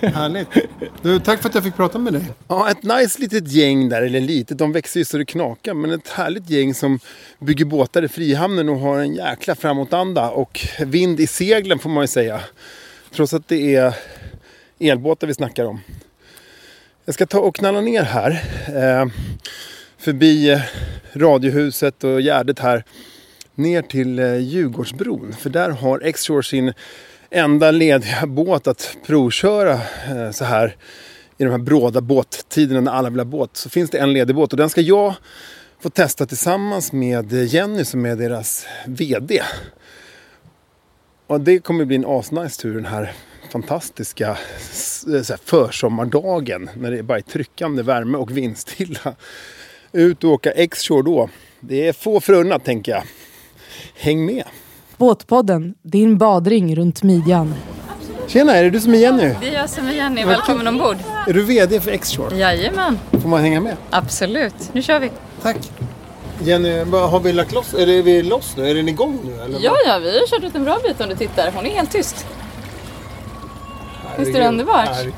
härligt. 0.00 0.48
Du, 1.02 1.18
tack 1.18 1.42
för 1.42 1.48
att 1.48 1.54
jag 1.54 1.64
fick 1.64 1.76
prata 1.76 1.98
med 1.98 2.12
dig. 2.12 2.22
Ja, 2.48 2.70
ett 2.70 2.82
nice 2.82 3.20
litet 3.20 3.48
gäng 3.52 3.88
där, 3.88 4.02
eller 4.02 4.20
litet, 4.20 4.58
de 4.58 4.72
växer 4.72 5.00
ju 5.00 5.04
så 5.04 5.18
det 5.18 5.24
knakar. 5.24 5.74
Men 5.74 5.90
ett 5.90 6.08
härligt 6.08 6.50
gäng 6.50 6.74
som 6.74 6.98
bygger 7.38 7.64
båtar 7.64 8.02
i 8.02 8.08
Frihamnen 8.08 8.68
och 8.68 8.78
har 8.78 8.98
en 8.98 9.14
jäkla 9.14 9.54
framåtanda 9.54 10.30
och 10.30 10.66
vind 10.80 11.20
i 11.20 11.26
seglen 11.26 11.78
får 11.78 11.90
man 11.90 12.02
ju 12.02 12.08
säga. 12.08 12.40
Trots 13.14 13.34
att 13.34 13.48
det 13.48 13.76
är 13.76 13.94
elbåtar 14.78 15.26
vi 15.26 15.34
snackar 15.34 15.64
om. 15.64 15.80
Jag 17.04 17.14
ska 17.14 17.26
ta 17.26 17.38
och 17.38 17.54
knalla 17.54 17.80
ner 17.80 18.02
här. 18.02 18.30
Eh, 18.66 19.06
förbi 19.98 20.50
eh, 20.50 20.60
Radiohuset 21.12 22.04
och 22.04 22.20
Gärdet 22.20 22.58
här. 22.58 22.84
Ner 23.54 23.82
till 23.82 24.18
eh, 24.18 24.36
Djurgårdsbron. 24.36 25.32
För 25.38 25.50
där 25.50 25.70
har 25.70 26.00
X-Shore 26.04 26.42
sin 26.42 26.72
enda 27.30 27.70
lediga 27.70 28.26
båt 28.26 28.66
att 28.66 28.96
provköra 29.06 29.72
eh, 29.72 30.30
så 30.32 30.44
här 30.44 30.76
i 31.38 31.44
de 31.44 31.50
här 31.50 31.58
bråda 31.58 32.00
båttiderna 32.00 32.80
när 32.80 32.92
alla 32.92 33.10
vill 33.10 33.20
ha 33.20 33.24
båt. 33.24 33.56
Så 33.56 33.70
finns 33.70 33.90
det 33.90 33.98
en 33.98 34.12
ledig 34.12 34.36
båt 34.36 34.52
och 34.52 34.56
den 34.56 34.70
ska 34.70 34.80
jag 34.80 35.14
få 35.80 35.90
testa 35.90 36.26
tillsammans 36.26 36.92
med 36.92 37.32
eh, 37.32 37.54
Jenny 37.54 37.84
som 37.84 38.06
är 38.06 38.16
deras 38.16 38.66
VD. 38.86 39.42
Och 41.26 41.40
det 41.40 41.58
kommer 41.58 41.84
bli 41.84 41.96
en 41.96 42.06
asnice 42.06 42.62
tur 42.62 42.74
den 42.74 42.86
här 42.86 43.12
fantastiska 43.50 44.38
så 45.02 45.10
här, 45.10 45.40
försommardagen 45.44 46.70
när 46.76 46.90
det 46.90 47.02
bara 47.02 47.18
är 47.18 47.22
tryckande 47.22 47.82
värme 47.82 48.18
och 48.18 48.36
vindstilla. 48.36 49.14
Ut 49.92 50.24
och 50.24 50.30
åka 50.30 50.50
X-Shore 50.50 51.02
då. 51.02 51.30
Det 51.60 51.88
är 51.88 51.92
få 51.92 52.20
förunnat 52.20 52.64
tänker 52.64 52.92
jag. 52.92 53.02
Häng 53.94 54.26
med! 54.26 54.44
Båtpodden, 54.96 55.74
din 55.82 56.18
badring 56.18 56.76
runt 56.76 57.02
midjan. 57.02 57.54
Tjena, 58.26 58.56
är 58.56 58.64
det 58.64 58.70
du 58.70 58.80
som 58.80 58.94
är 58.94 58.98
Jenny? 58.98 59.34
Det 59.40 59.48
är 59.48 59.52
jag 59.54 59.70
som 59.70 59.88
är 59.88 59.92
Jenny. 59.92 60.24
Välkommen 60.24 60.66
ombord. 60.68 60.96
Är 61.26 61.32
du 61.32 61.42
VD 61.42 61.80
för 61.80 61.90
X-Shore? 61.90 62.36
Jajamän, 62.36 62.98
Får 63.22 63.28
man 63.28 63.40
hänga 63.40 63.60
med? 63.60 63.76
absolut. 63.90 64.54
Nu 64.72 64.82
kör 64.82 65.00
vi. 65.00 65.10
Tack. 65.42 65.56
Jenny, 66.42 66.84
har 66.84 67.20
vi 67.20 67.32
lagt 67.32 67.52
loss? 67.52 67.74
Är 67.74 67.86
det, 67.86 67.92
är 67.92 68.02
vi 68.02 68.22
loss 68.22 68.54
nu? 68.56 68.68
Är 68.70 68.74
den 68.74 68.88
igång 68.88 69.18
nu? 69.24 69.42
Eller 69.42 69.58
Ja, 69.60 69.72
ja, 69.86 69.98
vi 69.98 70.18
har 70.18 70.26
kört 70.26 70.42
ut 70.44 70.54
en 70.54 70.64
bra 70.64 70.78
bit 70.82 71.00
om 71.00 71.08
du 71.08 71.16
tittar. 71.16 71.52
Hon 71.54 71.66
är 71.66 71.70
helt 71.70 71.92
tyst. 71.92 72.26
Visst 74.18 74.34
är 74.36 74.40
det 74.40 74.48
underbart? 74.48 74.88
Ja. 75.04 75.10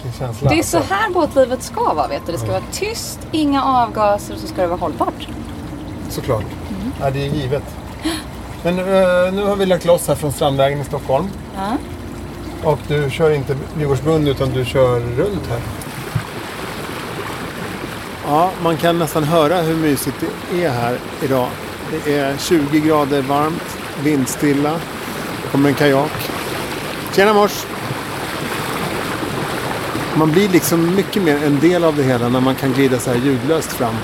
Det 0.49 0.59
är 0.59 0.63
så 0.63 0.77
alltså. 0.79 0.95
här 0.95 1.11
båtlivet 1.11 1.63
ska 1.63 1.95
vara 1.95 2.09
vet 2.09 2.27
du. 2.27 2.33
Det 2.33 2.39
ska 2.39 2.49
vara 2.49 2.63
tyst, 2.73 3.21
inga 3.33 3.65
avgaser 3.65 4.35
och 4.35 4.41
så 4.41 4.47
ska 4.47 4.63
det 4.63 4.69
vara 4.69 4.81
hållbart. 4.81 5.29
Såklart. 6.09 6.45
Ja, 7.01 7.11
det 7.11 7.27
är 7.27 7.31
givet. 7.31 7.65
Men 8.67 8.79
eh, 8.79 9.33
nu 9.33 9.43
har 9.43 9.57
vi 9.57 9.67
lagt 9.67 9.85
loss 9.85 10.09
här 10.09 10.15
från 10.15 10.33
Strandvägen 10.33 10.81
i 10.81 10.85
Stockholm. 10.85 11.27
Ja. 11.57 11.77
Och 12.71 12.79
du 12.89 13.11
kör 13.11 13.31
inte 13.31 13.57
Djurgårdsbrunn 13.79 14.29
utan 14.29 14.51
du 14.51 14.65
kör 14.65 15.01
runt 15.01 15.47
här. 15.49 15.61
Ja, 18.27 18.51
man 18.63 18.77
kan 18.77 18.99
nästan 18.99 19.25
höra 19.25 19.61
hur 19.61 19.77
mysigt 19.77 20.17
det 20.51 20.65
är 20.65 20.71
här 20.71 20.99
idag. 21.23 21.49
Det 22.05 22.15
är 22.15 22.37
20 22.37 22.81
grader 22.81 23.23
varmt, 23.23 23.79
vindstilla. 24.03 24.73
Det 25.43 25.49
kommer 25.51 25.69
en 25.69 25.75
kajak. 25.75 26.31
Tjena 27.13 27.35
mors! 27.35 27.67
Man 30.15 30.33
blir 30.33 30.49
liksom 30.49 30.95
mycket 30.95 31.23
mer 31.23 31.45
en 31.45 31.61
del 31.61 31.85
av 31.85 31.97
det 31.97 32.03
hela 32.03 32.29
när 32.29 32.41
man 32.41 32.55
kan 32.55 32.73
glida 32.73 32.99
så 32.99 33.11
här 33.11 33.19
ljudlöst 33.19 33.73
fram. 33.73 33.95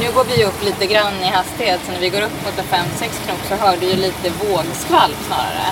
Nu 0.00 0.12
går 0.14 0.24
vi 0.24 0.44
upp 0.44 0.64
lite 0.64 0.86
grann 0.86 1.14
i 1.22 1.28
hastighet 1.28 1.80
så 1.86 1.92
när 1.92 2.00
vi 2.00 2.08
går 2.08 2.22
upp 2.22 2.44
mot 2.44 2.66
5-6 2.66 3.24
knop 3.24 3.40
så 3.48 3.54
hör 3.54 3.76
du 3.76 3.86
ju 3.86 3.96
lite 3.96 4.30
vågskvalp 4.30 5.16
snarare. 5.26 5.68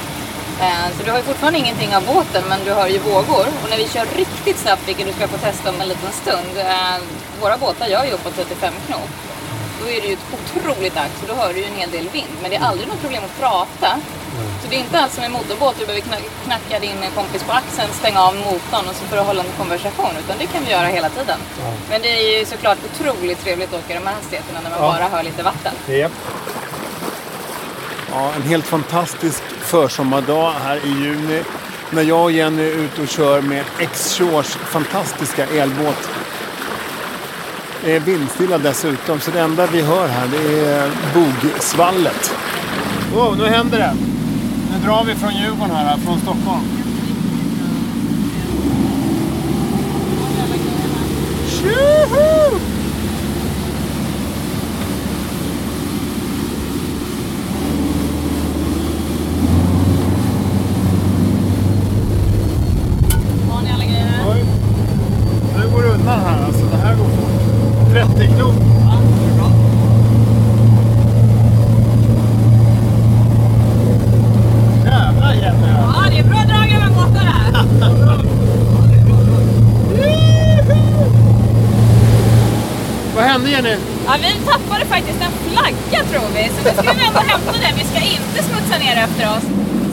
Eh, 0.61 0.97
så 0.97 1.04
du 1.04 1.11
har 1.11 1.18
ju 1.18 1.25
fortfarande 1.25 1.58
ingenting 1.58 1.97
av 1.97 2.06
båten 2.06 2.44
men 2.49 2.64
du 2.64 2.73
hör 2.73 2.88
ju 2.88 2.99
vågor. 2.99 3.47
Och 3.62 3.70
när 3.70 3.76
vi 3.76 3.88
kör 3.88 4.06
riktigt 4.16 4.58
snabbt, 4.58 4.88
vilket 4.88 5.06
du 5.06 5.12
ska 5.12 5.28
få 5.28 5.38
testa 5.38 5.70
om 5.70 5.80
en 5.80 5.88
liten 5.88 6.12
stund. 6.12 6.52
Eh, 6.56 6.99
våra 7.40 7.56
båtar 7.58 7.87
gör 7.87 8.04
ju 8.04 8.11
uppåt 8.11 8.37
35 8.37 8.75
knop. 8.87 9.11
Då 9.80 9.88
är 9.88 10.00
det 10.00 10.06
ju 10.06 10.12
ett 10.12 10.32
otroligt 10.38 10.97
ax 10.97 11.12
och 11.23 11.28
då 11.28 11.35
hör 11.35 11.54
du 11.54 11.61
ju 11.61 11.66
en 11.66 11.80
hel 11.82 11.90
del 11.90 12.08
vind. 12.08 12.35
Men 12.42 12.50
det 12.50 12.56
är 12.56 12.64
aldrig 12.64 12.88
något 12.88 13.00
problem 13.00 13.23
att 13.25 13.40
prata. 13.40 14.00
Så 14.62 14.66
det 14.71 14.76
är 14.76 14.80
inte 14.80 15.00
alls 15.00 15.14
som 15.14 15.25
en 15.25 15.33
motorbåt, 15.33 15.75
du 15.78 15.87
behöver 15.87 16.07
kna- 16.07 16.30
knacka 16.45 16.78
din 16.80 16.97
kompis 17.14 17.42
på 17.42 17.52
axeln, 17.52 17.88
stänga 17.92 18.21
av 18.23 18.35
motorn 18.37 18.85
och 18.90 18.95
så 18.99 19.04
får 19.09 19.16
du 19.16 19.23
hålla 19.23 19.42
en 19.42 19.52
konversation. 19.59 20.11
Utan 20.25 20.37
det 20.38 20.47
kan 20.47 20.64
vi 20.64 20.71
göra 20.71 20.87
hela 20.87 21.09
tiden. 21.09 21.38
Men 21.90 22.02
det 22.02 22.09
är 22.09 22.38
ju 22.38 22.45
såklart 22.45 22.78
otroligt 22.88 23.40
trevligt 23.45 23.75
att 23.75 23.80
åka 23.85 23.95
de 24.00 24.07
här 24.07 24.14
hastigheterna 24.14 24.59
när 24.64 24.71
man 24.71 24.78
Ja. 24.83 24.87
bara 24.99 25.09
hör 25.16 25.23
lite 25.23 25.42
vatten. 25.42 25.73
Japp. 25.88 26.12
Ja, 28.12 28.33
en 28.37 28.42
helt 28.42 28.66
fantastisk 28.66 29.42
försommardag 29.61 30.52
här 30.64 30.76
i 30.85 30.88
juni. 30.88 31.42
När 31.90 32.02
jag 32.02 32.23
och 32.23 32.33
Jenny 32.33 32.62
är 32.62 32.75
ute 32.76 33.02
och 33.02 33.09
kör 33.09 33.40
med 33.40 33.64
X-Shores 33.78 34.47
fantastiska 34.49 35.47
elbåt. 35.47 36.09
Det 37.85 37.97
är 37.97 38.00
vindstilla 38.00 38.59
dessutom, 38.59 39.21
så 39.21 39.30
det 39.30 39.40
enda 39.40 39.66
vi 39.66 39.80
hör 39.83 40.09
här 40.09 40.26
det 40.26 40.61
är 40.66 40.90
bogsvallet. 41.14 42.33
Wow, 43.14 43.38
nu 43.38 43.47
händer 43.49 43.78
det! 43.78 43.95
Nu 44.80 44.85
drar 44.85 45.04
vi 45.04 45.14
från 45.14 45.35
Djurgården 45.35 45.76
här, 45.76 45.97
från 45.97 46.18
Stockholm. 46.18 46.62
Tjoho! 51.49 52.58
Har 63.50 63.62
ni 63.62 63.70
alla 63.73 63.85
grejer? 63.85 64.25
Oj. 64.30 64.44
Nu 65.56 65.70
går 65.75 65.82
det 65.82 65.88
undan 65.88 66.20
här 66.20 66.44
alltså. 66.44 66.64
Det 66.70 66.76
här 66.76 66.94
går 66.97 67.04
fort. 67.04 67.92
30 67.92 68.26
knop. 68.37 68.54
Jävlar 74.85 75.35
Jenny. 75.35 75.68
Ja, 75.68 76.04
det 76.11 76.18
är 76.18 76.25
bra 76.25 76.38
drag 76.49 76.73
över 76.73 76.94
båtar 76.94 77.20
här. 77.20 77.49
Hände 83.58 83.70
Jenny? 83.70 83.82
Ja, 84.06 84.16
vi 84.22 84.46
tappade 84.46 84.84
faktiskt 84.84 85.20
en 85.22 85.32
flagga 85.50 86.04
tror 86.04 86.28
vi. 86.34 86.48
Så 86.48 86.64
nu 86.64 86.82
ska 86.82 86.92
vi 86.92 87.06
ändå 87.06 87.20
hämta 87.20 87.52
den. 87.52 87.76
Vi 87.78 87.84
ska 87.84 87.98
inte 87.98 88.42
smutsa 88.42 88.78
ner 88.78 88.96
efter 88.96 89.36
oss. 89.36 89.44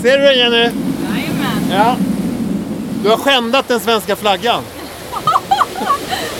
Ser 0.01 0.17
du 0.17 0.23
den 0.23 0.37
Jenny? 0.37 0.57
Jajamän. 0.57 1.71
Ja. 1.71 1.95
Du 3.03 3.09
har 3.09 3.17
skändat 3.17 3.67
den 3.67 3.79
svenska 3.79 4.15
flaggan. 4.15 4.63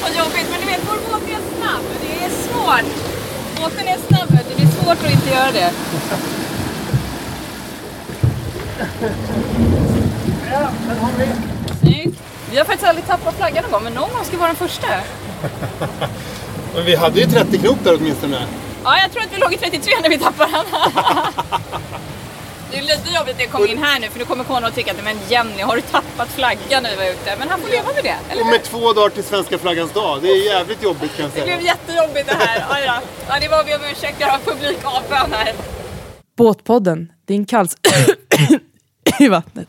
Vad 0.02 0.12
jobbigt. 0.18 0.48
Men 0.52 0.62
du 0.62 0.68
vet, 0.68 0.82
vår 0.88 1.12
båt 1.12 1.22
är 1.30 1.58
snabb. 1.58 1.84
Det 2.02 2.26
är 2.26 2.30
svårt. 2.30 2.92
Båten 3.62 3.88
är 3.88 3.98
snabb. 4.08 4.40
Det 4.58 4.64
är 4.64 4.68
svårt 4.68 5.06
att 5.06 5.12
inte 5.12 5.30
göra 5.30 5.52
det. 5.52 5.72
Ja, 10.52 10.70
den 10.88 10.98
har 10.98 11.12
vi. 11.18 11.26
Snyggt. 11.80 12.20
Vi 12.52 12.58
har 12.58 12.66
faktiskt 12.66 12.88
aldrig 12.88 13.08
tappat 13.08 13.36
flaggan 13.36 13.64
någon 13.64 13.72
gång, 13.72 13.84
men 13.84 13.94
någon 13.94 14.10
gång 14.14 14.26
ska 14.26 14.38
vara 14.38 14.48
den 14.48 14.56
första. 14.56 14.88
Men 16.76 16.86
vi 16.86 16.96
hade 16.96 17.20
ju 17.20 17.26
30 17.28 17.58
knop 17.58 17.78
där 17.84 17.96
åtminstone. 18.00 18.48
Ja, 18.84 18.98
jag 19.02 19.12
tror 19.12 19.24
att 19.24 19.34
vi 19.34 19.38
låg 19.38 19.54
i 19.54 19.58
33 19.58 19.94
när 20.02 20.10
vi 20.10 20.18
tappade 20.18 20.52
den. 20.52 20.66
Det 22.72 22.78
är 22.78 22.82
lite 22.82 23.10
jobbigt 23.16 23.36
att 23.36 23.42
jag 23.42 23.52
kom 23.52 23.68
in 23.68 23.78
här 23.78 24.00
nu 24.00 24.10
för 24.10 24.20
nu 24.20 24.26
kommer 24.26 24.44
Conny 24.44 24.66
att 24.68 24.76
tycka 24.76 24.92
att 24.92 25.04
men 25.04 25.18
Jenny 25.30 25.62
har 25.62 25.76
du 25.76 25.82
tappat 25.82 26.30
flaggan 26.30 26.84
när 26.84 26.90
vi 26.90 26.96
var 26.96 27.04
ute? 27.06 27.36
Men 27.40 27.50
han 27.50 27.60
får 27.62 27.70
leva 27.70 27.94
med 27.94 28.04
det, 28.04 28.16
eller 28.32 28.42
Och 28.42 28.48
med 28.48 28.64
två 28.64 28.94
dagar 28.94 29.10
till 29.10 29.24
svenska 29.24 29.58
flaggans 29.58 29.92
dag. 29.94 30.22
Det 30.22 30.28
är 30.28 30.46
jävligt 30.46 30.84
jobbigt 30.84 31.16
kan 31.16 31.24
jag 31.26 31.32
Det 31.34 31.42
säga. 31.42 31.46
blev 31.46 31.62
jättejobbigt 31.66 32.28
det 32.28 32.36
här. 32.40 32.66
Aj 32.70 32.82
då. 32.88 32.94
Ja, 33.28 33.40
det 33.42 33.48
var 33.48 33.64
vi 33.64 33.76
om 33.76 33.82
ursäkt, 33.92 34.16
jag 34.20 34.28
har 34.28 34.38
publik 34.40 34.78
avbön 34.84 35.32
här. 35.34 35.54
Båtpodden, 36.38 37.12
din 37.26 37.46
kals 37.46 37.78
i 39.20 39.28
vattnet. 39.28 39.68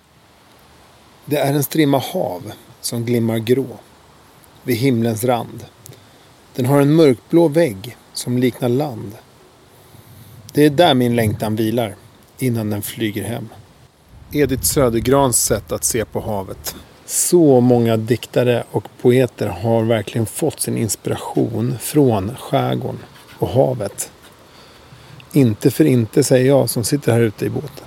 Det 1.25 1.37
är 1.37 1.53
en 1.53 1.63
strimma 1.65 1.99
hav 2.13 2.53
som 2.81 3.05
glimmar 3.05 3.39
grå 3.39 3.67
vid 4.63 4.77
himlens 4.77 5.25
rand. 5.25 5.65
Den 6.57 6.67
har 6.67 6.81
en 6.81 6.95
mörkblå 6.95 7.49
vägg 7.49 7.97
som 8.13 8.39
liknar 8.39 8.69
land. 8.69 9.13
Det 10.53 10.65
är 10.65 10.71
där 10.71 10.95
min 10.95 11.17
längtan 11.17 11.57
vilar 11.57 11.95
innan 12.39 12.71
den 12.71 12.83
flyger 12.83 13.25
hem. 13.25 13.49
Edith 14.33 14.63
Södergrans 14.63 15.45
sätt 15.45 15.73
att 15.73 15.85
se 15.85 16.05
på 16.05 16.21
havet. 16.21 16.77
Så 17.07 17.61
många 17.61 17.97
diktare 17.97 18.65
och 18.71 18.89
poeter 19.01 19.47
har 19.47 19.83
verkligen 19.83 20.27
fått 20.27 20.61
sin 20.61 20.77
inspiration 20.77 21.75
från 21.81 22.37
skärgården 22.37 22.99
och 23.39 23.49
havet. 23.49 24.11
Inte 25.33 25.71
för 25.71 25.85
inte 25.85 26.25
säger 26.25 26.47
jag 26.47 26.71
som 26.71 26.85
sitter 26.85 27.13
här 27.13 27.21
ute 27.21 27.47
i 27.47 27.51
båten. 27.51 27.87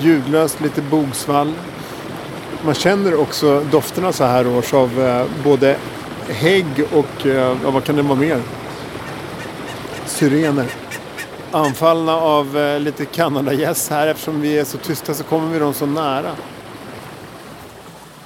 Ljudlöst, 0.00 0.60
lite 0.60 0.82
bogsvall. 0.82 1.54
Man 2.64 2.74
känner 2.74 3.14
också 3.20 3.60
dofterna 3.60 4.12
så 4.12 4.24
här 4.24 4.46
års 4.46 4.74
av 4.74 5.00
eh, 5.00 5.26
både 5.44 5.76
hägg 6.28 6.66
och, 6.92 7.26
eh, 7.26 7.56
ja, 7.64 7.70
vad 7.70 7.84
kan 7.84 7.96
det 7.96 8.02
vara 8.02 8.18
mer? 8.18 8.42
Syrener. 10.06 10.66
Anfallna 11.50 12.16
av 12.16 12.58
eh, 12.58 12.80
lite 12.80 13.04
kanadagäss 13.04 13.90
här 13.90 14.06
eftersom 14.06 14.40
vi 14.40 14.58
är 14.58 14.64
så 14.64 14.78
tysta 14.78 15.14
så 15.14 15.24
kommer 15.24 15.52
vi 15.52 15.58
dem 15.58 15.74
så 15.74 15.86
nära. 15.86 16.30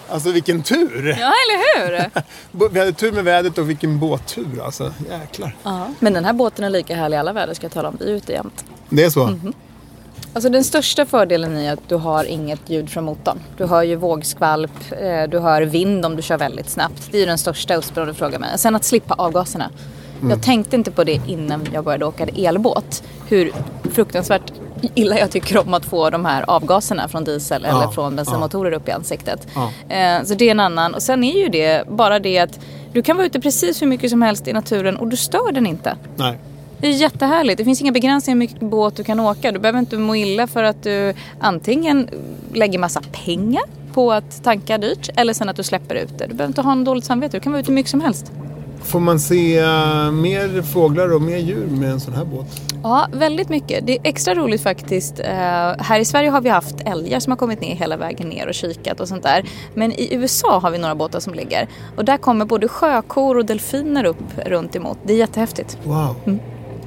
Alltså 0.09 0.31
vilken 0.31 0.63
tur! 0.63 1.17
Ja, 1.21 1.33
eller 1.33 1.89
hur? 1.89 2.11
Vi 2.71 2.79
hade 2.79 2.93
tur 2.93 3.13
med 3.13 3.25
vädret 3.25 3.59
och 3.59 3.71
vilken 3.71 3.99
båttur 3.99 4.63
alltså. 4.65 4.93
Jäklar. 5.11 5.57
Men 5.99 6.13
den 6.13 6.25
här 6.25 6.33
båten 6.33 6.65
är 6.65 6.71
lika 6.71 6.97
härlig 6.97 7.17
i 7.17 7.21
alla 7.21 7.33
väder 7.33 7.55
ska 7.55 7.65
jag 7.65 7.73
tala 7.73 7.89
om. 7.89 7.97
Vi 8.01 8.11
är 8.11 8.15
ute 8.15 8.33
jämt. 8.33 8.65
Det 8.89 9.05
är 9.05 9.11
så? 9.11 9.39
Alltså 10.35 10.49
den 10.51 10.65
största 10.65 11.07
fördelen 11.07 11.57
är 11.57 11.73
att 11.73 11.89
du 11.89 11.95
har 11.95 12.25
inget 12.25 12.71
ljud 12.71 12.91
från 12.91 13.05
motorn. 13.05 13.39
Du 13.57 13.67
hör 13.67 13.83
ju 13.83 13.97
vågskvalp, 13.97 14.71
eh, 14.91 15.23
du 15.31 15.39
hör 15.39 15.63
vind 15.63 16.07
om 16.07 16.17
du 16.17 16.23
kör 16.23 16.39
väldigt 16.39 16.71
snabbt. 16.71 17.09
Det 17.11 17.17
är 17.17 17.21
ju 17.21 17.27
den 17.27 17.39
största 17.39 17.75
USPen 17.77 18.03
om 18.03 18.09
du 18.09 18.15
frågar 18.15 18.39
mig. 18.39 18.59
Sen 18.59 18.75
att 18.77 18.85
slippa 18.85 19.15
avgaserna. 19.15 19.71
Jag 20.31 20.43
tänkte 20.43 20.77
inte 20.77 20.91
på 20.91 21.05
det 21.05 21.21
innan 21.27 21.69
jag 21.73 21.85
började 21.85 22.05
åka 22.05 22.27
elbåt. 22.37 23.03
Hur 23.29 23.53
fruktansvärt 23.93 24.53
illa 24.95 25.19
jag 25.19 25.31
tycker 25.31 25.59
om 25.59 25.75
att 25.75 25.85
få 25.85 26.11
de 26.11 26.25
här 26.25 26.45
avgaserna 26.51 27.09
från 27.09 27.25
diesel 27.25 27.65
eller 27.65 27.89
från 27.89 28.17
bensinmotorer 28.17 28.73
upp 28.73 28.89
i 28.89 28.91
ansiktet. 28.91 29.47
Eh, 29.89 30.23
Så 30.25 30.35
det 30.35 30.45
är 30.47 30.51
en 30.51 30.61
annan. 30.61 30.95
Och 30.95 31.03
sen 31.03 31.25
är 31.25 31.39
ju 31.43 31.49
det 31.49 31.89
bara 31.89 32.19
det 32.19 32.39
att 32.39 32.61
du 32.93 33.03
kan 33.03 33.17
vara 33.17 33.27
ute 33.27 33.41
precis 33.41 33.83
hur 33.83 33.87
mycket 33.87 34.11
som 34.11 34.23
helst 34.23 34.49
i 34.49 34.53
naturen 34.53 34.97
och 34.97 35.09
du 35.09 35.17
stör 35.17 35.53
den 35.53 35.67
inte. 35.67 35.97
Nej. 36.17 36.39
Det 36.83 36.89
är 36.89 36.93
jättehärligt. 36.93 37.59
Det 37.59 37.65
finns 37.65 37.81
inga 37.81 37.93
begränsningar 37.93 38.35
hur 38.35 38.39
mycket 38.39 38.61
båt 38.61 38.97
du 38.97 39.05
kan 39.05 39.21
åka. 39.21 39.53
Du 39.53 39.59
behöver 39.59 39.79
inte 39.79 39.97
må 39.97 40.17
illa 40.17 40.47
för 40.47 40.63
att 40.63 40.83
du 40.83 41.15
antingen 41.41 42.09
lägger 42.53 42.79
massa 42.79 43.03
pengar 43.25 43.63
på 43.95 44.13
att 44.13 44.45
tanka 44.45 44.79
dyrt 44.79 45.09
eller 45.17 45.33
sen 45.33 45.49
att 45.49 45.57
du 45.57 45.63
släpper 45.63 45.95
ut 45.95 46.19
det. 46.19 46.27
Du 46.27 46.35
behöver 46.35 46.51
inte 46.51 46.61
ha 46.61 46.73
en 46.73 46.85
dåligt 46.85 47.05
samvete. 47.05 47.37
Du 47.37 47.41
kan 47.41 47.53
vara 47.53 47.61
ute 47.61 47.71
hur 47.71 47.75
mycket 47.75 47.91
som 47.91 48.01
helst. 48.01 48.33
Får 48.83 49.01
man 49.01 49.21
se 49.21 49.59
eh, 49.59 50.11
mer 50.11 50.63
fåglar 50.63 51.15
och 51.15 51.23
mer 51.23 51.37
djur 51.37 51.67
med 51.67 51.91
en 51.91 52.01
sån 52.01 52.15
här 52.15 52.25
båt? 52.25 52.47
Ja, 52.83 53.09
väldigt 53.13 53.49
mycket. 53.49 53.87
Det 53.87 53.93
är 53.93 54.01
extra 54.05 54.35
roligt 54.35 54.63
faktiskt. 54.63 55.21
Eh, 55.21 55.29
här 55.79 56.01
i 56.01 56.05
Sverige 56.05 56.31
har 56.31 56.41
vi 56.41 56.49
haft 56.49 56.81
älgar 56.87 57.21
som 57.21 57.31
har 57.31 57.37
kommit 57.37 57.61
ner 57.61 57.75
hela 57.75 57.97
vägen 57.97 58.29
ner 58.29 58.49
och 58.49 58.55
kikat 58.55 59.01
och 59.01 59.09
sånt 59.09 59.23
där. 59.23 59.45
Men 59.75 59.93
i 59.93 60.15
USA 60.15 60.59
har 60.59 60.71
vi 60.71 60.79
några 60.79 60.95
båtar 60.95 61.21
som 61.21 61.35
ligger. 61.35 61.69
Och 61.97 62.05
där 62.05 62.17
kommer 62.17 62.45
både 62.45 62.69
sjökor 62.69 63.37
och 63.37 63.45
delfiner 63.45 64.05
upp 64.05 64.39
runt 64.47 64.77
emot. 64.77 64.99
Det 65.05 65.13
är 65.13 65.19
jättehäftigt. 65.19 65.79
Wow. 65.85 66.39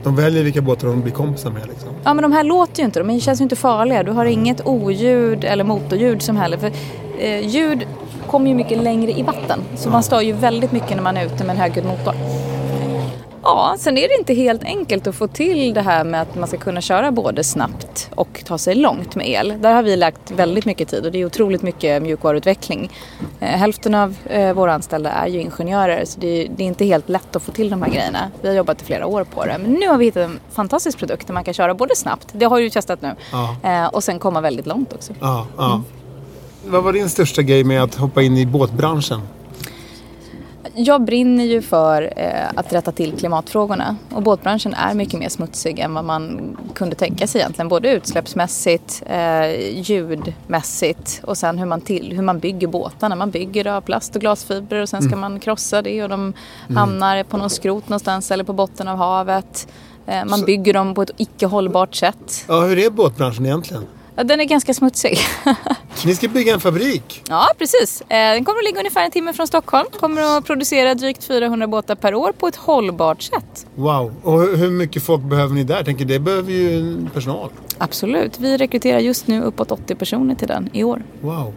De 0.05 0.15
väljer 0.15 0.43
vilka 0.43 0.61
båtar 0.61 0.87
de 0.87 1.01
blir 1.01 1.13
kompisar 1.13 1.49
med 1.51 1.67
liksom. 1.67 1.89
Ja 2.03 2.13
men 2.13 2.21
de 2.21 2.31
här 2.31 2.43
låter 2.43 2.79
ju 2.79 2.85
inte, 2.85 3.03
de 3.03 3.19
känns 3.19 3.39
ju 3.41 3.43
inte 3.43 3.55
farliga. 3.55 4.03
Du 4.03 4.11
har 4.11 4.25
inget 4.25 4.67
oljud 4.67 5.43
eller 5.43 5.63
motorljud 5.63 6.21
som 6.21 6.37
heller. 6.37 6.57
För 6.57 6.71
eh, 7.19 7.47
ljud 7.47 7.87
kommer 8.27 8.49
ju 8.49 8.55
mycket 8.55 8.83
längre 8.83 9.11
i 9.11 9.23
vatten. 9.23 9.59
Så 9.75 9.89
man 9.89 10.03
stör 10.03 10.21
ju 10.21 10.33
väldigt 10.33 10.71
mycket 10.71 10.95
när 10.95 11.03
man 11.03 11.17
är 11.17 11.25
ute 11.25 11.43
med 11.43 11.49
en 11.49 11.57
högljudd 11.61 11.85
motor. 11.85 12.13
Ja, 13.47 13.75
sen 13.79 13.97
är 13.97 14.07
det 14.07 14.15
inte 14.19 14.33
helt 14.33 14.63
enkelt 14.63 15.07
att 15.07 15.15
få 15.15 15.27
till 15.27 15.73
det 15.73 15.81
här 15.81 16.03
med 16.03 16.21
att 16.21 16.35
man 16.35 16.47
ska 16.47 16.57
kunna 16.57 16.81
köra 16.81 17.11
både 17.11 17.43
snabbt 17.43 18.09
och 18.15 18.43
ta 18.45 18.57
sig 18.57 18.75
långt 18.75 19.15
med 19.15 19.29
el. 19.29 19.53
Där 19.61 19.73
har 19.73 19.83
vi 19.83 19.95
lagt 19.95 20.31
väldigt 20.31 20.65
mycket 20.65 20.87
tid 20.89 21.05
och 21.05 21.11
det 21.11 21.21
är 21.21 21.25
otroligt 21.25 21.61
mycket 21.61 22.01
mjukvaruutveckling. 22.01 22.91
Eh, 23.39 23.47
hälften 23.47 23.95
av 23.95 24.15
eh, 24.25 24.53
våra 24.53 24.73
anställda 24.73 25.11
är 25.11 25.27
ju 25.27 25.41
ingenjörer 25.41 26.05
så 26.05 26.19
det 26.19 26.27
är, 26.27 26.61
inte 26.61 26.85
helt 26.85 27.09
lätt 27.09 27.35
att 27.35 27.43
få 27.43 27.51
till 27.51 27.69
de 27.69 27.81
här 27.81 27.89
grejerna. 27.89 28.31
Vi 28.41 28.47
har 28.47 28.55
jobbat 28.55 28.81
i 28.81 28.85
flera 28.85 29.05
år 29.05 29.23
på 29.23 29.45
det 29.45 29.57
men 29.57 29.71
nu 29.71 29.87
har 29.87 29.97
vi 29.97 30.05
hittat 30.05 30.23
en 30.23 30.39
fantastisk 30.51 30.97
produkt 30.99 31.27
där 31.27 31.33
man 31.33 31.43
kan 31.43 31.53
köra 31.53 31.73
både 31.73 31.95
snabbt, 31.95 32.27
det 32.31 32.45
har 32.45 32.57
du 32.57 32.63
ju 32.63 32.69
testat 32.69 33.01
nu, 33.01 33.15
Ja. 33.31 33.55
eh, 33.63 33.85
och 33.85 34.03
sen 34.03 34.19
komma 34.19 34.41
väldigt 34.41 34.65
långt 34.65 34.93
också. 34.93 35.13
Ja, 35.19 35.47
ja. 35.57 35.81
Vad 36.65 36.83
var 36.83 36.93
din 36.93 37.09
största 37.09 37.41
grej 37.41 37.63
med 37.63 37.83
att 37.83 37.95
hoppa 37.95 38.21
in 38.21 38.37
i 38.37 38.45
båtbranschen? 38.45 39.21
Jag 40.77 41.01
brinner 41.01 41.45
ju 41.45 41.61
för 41.61 42.13
eh, 42.15 42.49
att 42.55 42.73
rätta 42.73 42.91
till 42.91 43.17
klimatfrågorna 43.17 43.95
och 44.13 44.23
båtbranschen 44.23 44.73
är 44.73 44.93
mycket 44.93 45.19
mer 45.19 45.29
smutsig 45.29 45.79
än 45.79 45.93
vad 45.93 46.05
man 46.05 46.57
kunde 46.73 46.95
tänka 46.95 47.27
sig 47.27 47.41
egentligen. 47.41 47.69
Både 47.69 47.91
utsläppsmässigt, 47.91 49.03
eh, 49.05 49.79
ljudmässigt 49.81 51.21
och 51.23 51.37
sen 51.37 51.57
hur 51.57 51.65
man, 51.65 51.81
till, 51.81 52.11
hur 52.15 52.23
man 52.23 52.39
bygger 52.39 52.67
båtarna. 52.67 53.15
Man 53.15 53.31
bygger 53.31 53.67
av 53.67 53.81
plast 53.81 54.15
och 54.15 54.21
glasfiber 54.21 54.81
och 54.81 54.89
sen 54.89 55.01
ska 55.01 55.15
man 55.15 55.39
krossa 55.39 55.81
det 55.81 56.03
och 56.03 56.09
de 56.09 56.33
hamnar 56.75 57.23
på 57.23 57.37
någon 57.37 57.49
skrot 57.49 57.89
någonstans 57.89 58.31
eller 58.31 58.43
på 58.43 58.53
botten 58.53 58.87
av 58.87 58.97
havet. 58.97 59.67
Eh, 60.05 60.25
man 60.25 60.41
bygger 60.45 60.73
dem 60.73 60.95
på 60.95 61.01
ett 61.01 61.11
icke 61.17 61.45
hållbart 61.45 61.95
sätt. 61.95 62.45
Ja, 62.47 62.61
hur 62.61 62.79
är 62.79 62.89
båtbranschen 62.89 63.45
egentligen? 63.45 63.83
Ja, 64.15 64.23
den 64.23 64.39
är 64.39 64.45
ganska 64.45 64.73
smutsig. 64.73 65.17
Ni 66.05 66.15
ska 66.15 66.27
bygga 66.27 66.53
en 66.53 66.59
fabrik. 66.59 67.23
Ja, 67.29 67.47
precis. 67.57 68.01
Eh, 68.01 68.07
Den 68.07 68.45
kommer 68.45 68.59
att 68.59 68.65
ligga 68.65 68.79
ungefär 68.79 69.05
en 69.05 69.11
timme 69.11 69.33
från 69.33 69.47
Stockholm. 69.47 69.87
Kommer 69.99 70.37
att 70.37 70.45
producera 70.45 70.95
drygt 70.95 71.23
400 71.23 71.67
båtar 71.67 71.95
per 71.95 72.15
år 72.15 72.31
på 72.31 72.47
ett 72.47 72.55
hållbart 72.55 73.21
sätt. 73.21 73.65
Wow. 73.75 74.13
Och 74.23 74.41
hur- 74.41 74.69
mycket 74.71 75.03
folk 75.03 75.21
behöver 75.23 75.55
ni 75.55 75.63
där? 75.63 75.83
Tänker, 75.83 76.05
det 76.05 76.19
behöver 76.19 76.51
ju 76.51 76.97
personal. 77.13 77.49
Absolut. 77.77 78.39
Vi 78.39 78.57
rekryterar 78.57 78.99
just 78.99 79.27
nu 79.27 79.41
uppåt 79.43 79.71
80 79.71 79.95
personer 79.95 80.35
till 80.35 80.47
den 80.47 80.69
i 80.73 80.83
år. 80.83 81.03
Wow. 81.21 81.53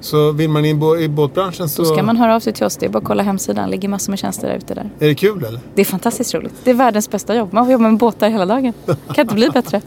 Så 0.00 0.32
vill 0.32 0.50
man 0.50 0.64
in 0.64 0.82
i 1.00 1.08
båtbranschen 1.08 1.68
så 1.68 1.82
Då 1.82 1.88
ska 1.94 2.02
man 2.02 2.16
höra 2.16 2.34
av 2.36 2.40
sig 2.40 2.52
till 2.52 2.64
oss. 2.66 2.76
Det 2.76 2.86
är 2.86 2.90
bara 2.90 2.98
att 2.98 3.04
kolla 3.04 3.22
hemsidan. 3.22 3.64
Det 3.64 3.70
ligger 3.70 3.88
massor 3.88 4.12
med 4.12 4.18
tjänster 4.18 4.48
där 4.48 4.56
ute 4.56 4.74
där. 4.74 4.90
är 5.00 5.06
det 5.08 5.14
kul 5.14 5.44
eller? 5.44 5.60
Det 5.74 5.80
är 5.80 5.84
fantastiskt 5.84 6.34
roligt. 6.34 6.54
Det 6.64 6.70
är 6.70 6.74
världens 6.74 7.10
bästa 7.10 7.34
jobb. 7.34 7.52
Man 7.52 7.64
får 7.64 7.72
jobba 7.72 7.88
med 7.88 7.98
båtar 7.98 8.28
hela 8.28 8.46
dagen. 8.46 8.72
Kan 8.86 8.96
inte 9.18 9.34
bli 9.34 9.48
bättre. 9.50 9.80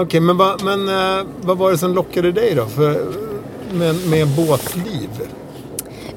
Okej, 0.00 0.20
men, 0.20 0.36
vad- 0.36 0.62
men 0.64 0.88
uh, 0.88 1.26
vad 1.42 1.58
var 1.58 1.70
det 1.70 1.78
som 1.78 1.94
lockade 1.94 2.32
dig 2.32 2.54
då 2.54 2.66
för, 2.66 3.04
med, 3.72 3.96
med 4.10 4.28
båtliv? 4.28 5.10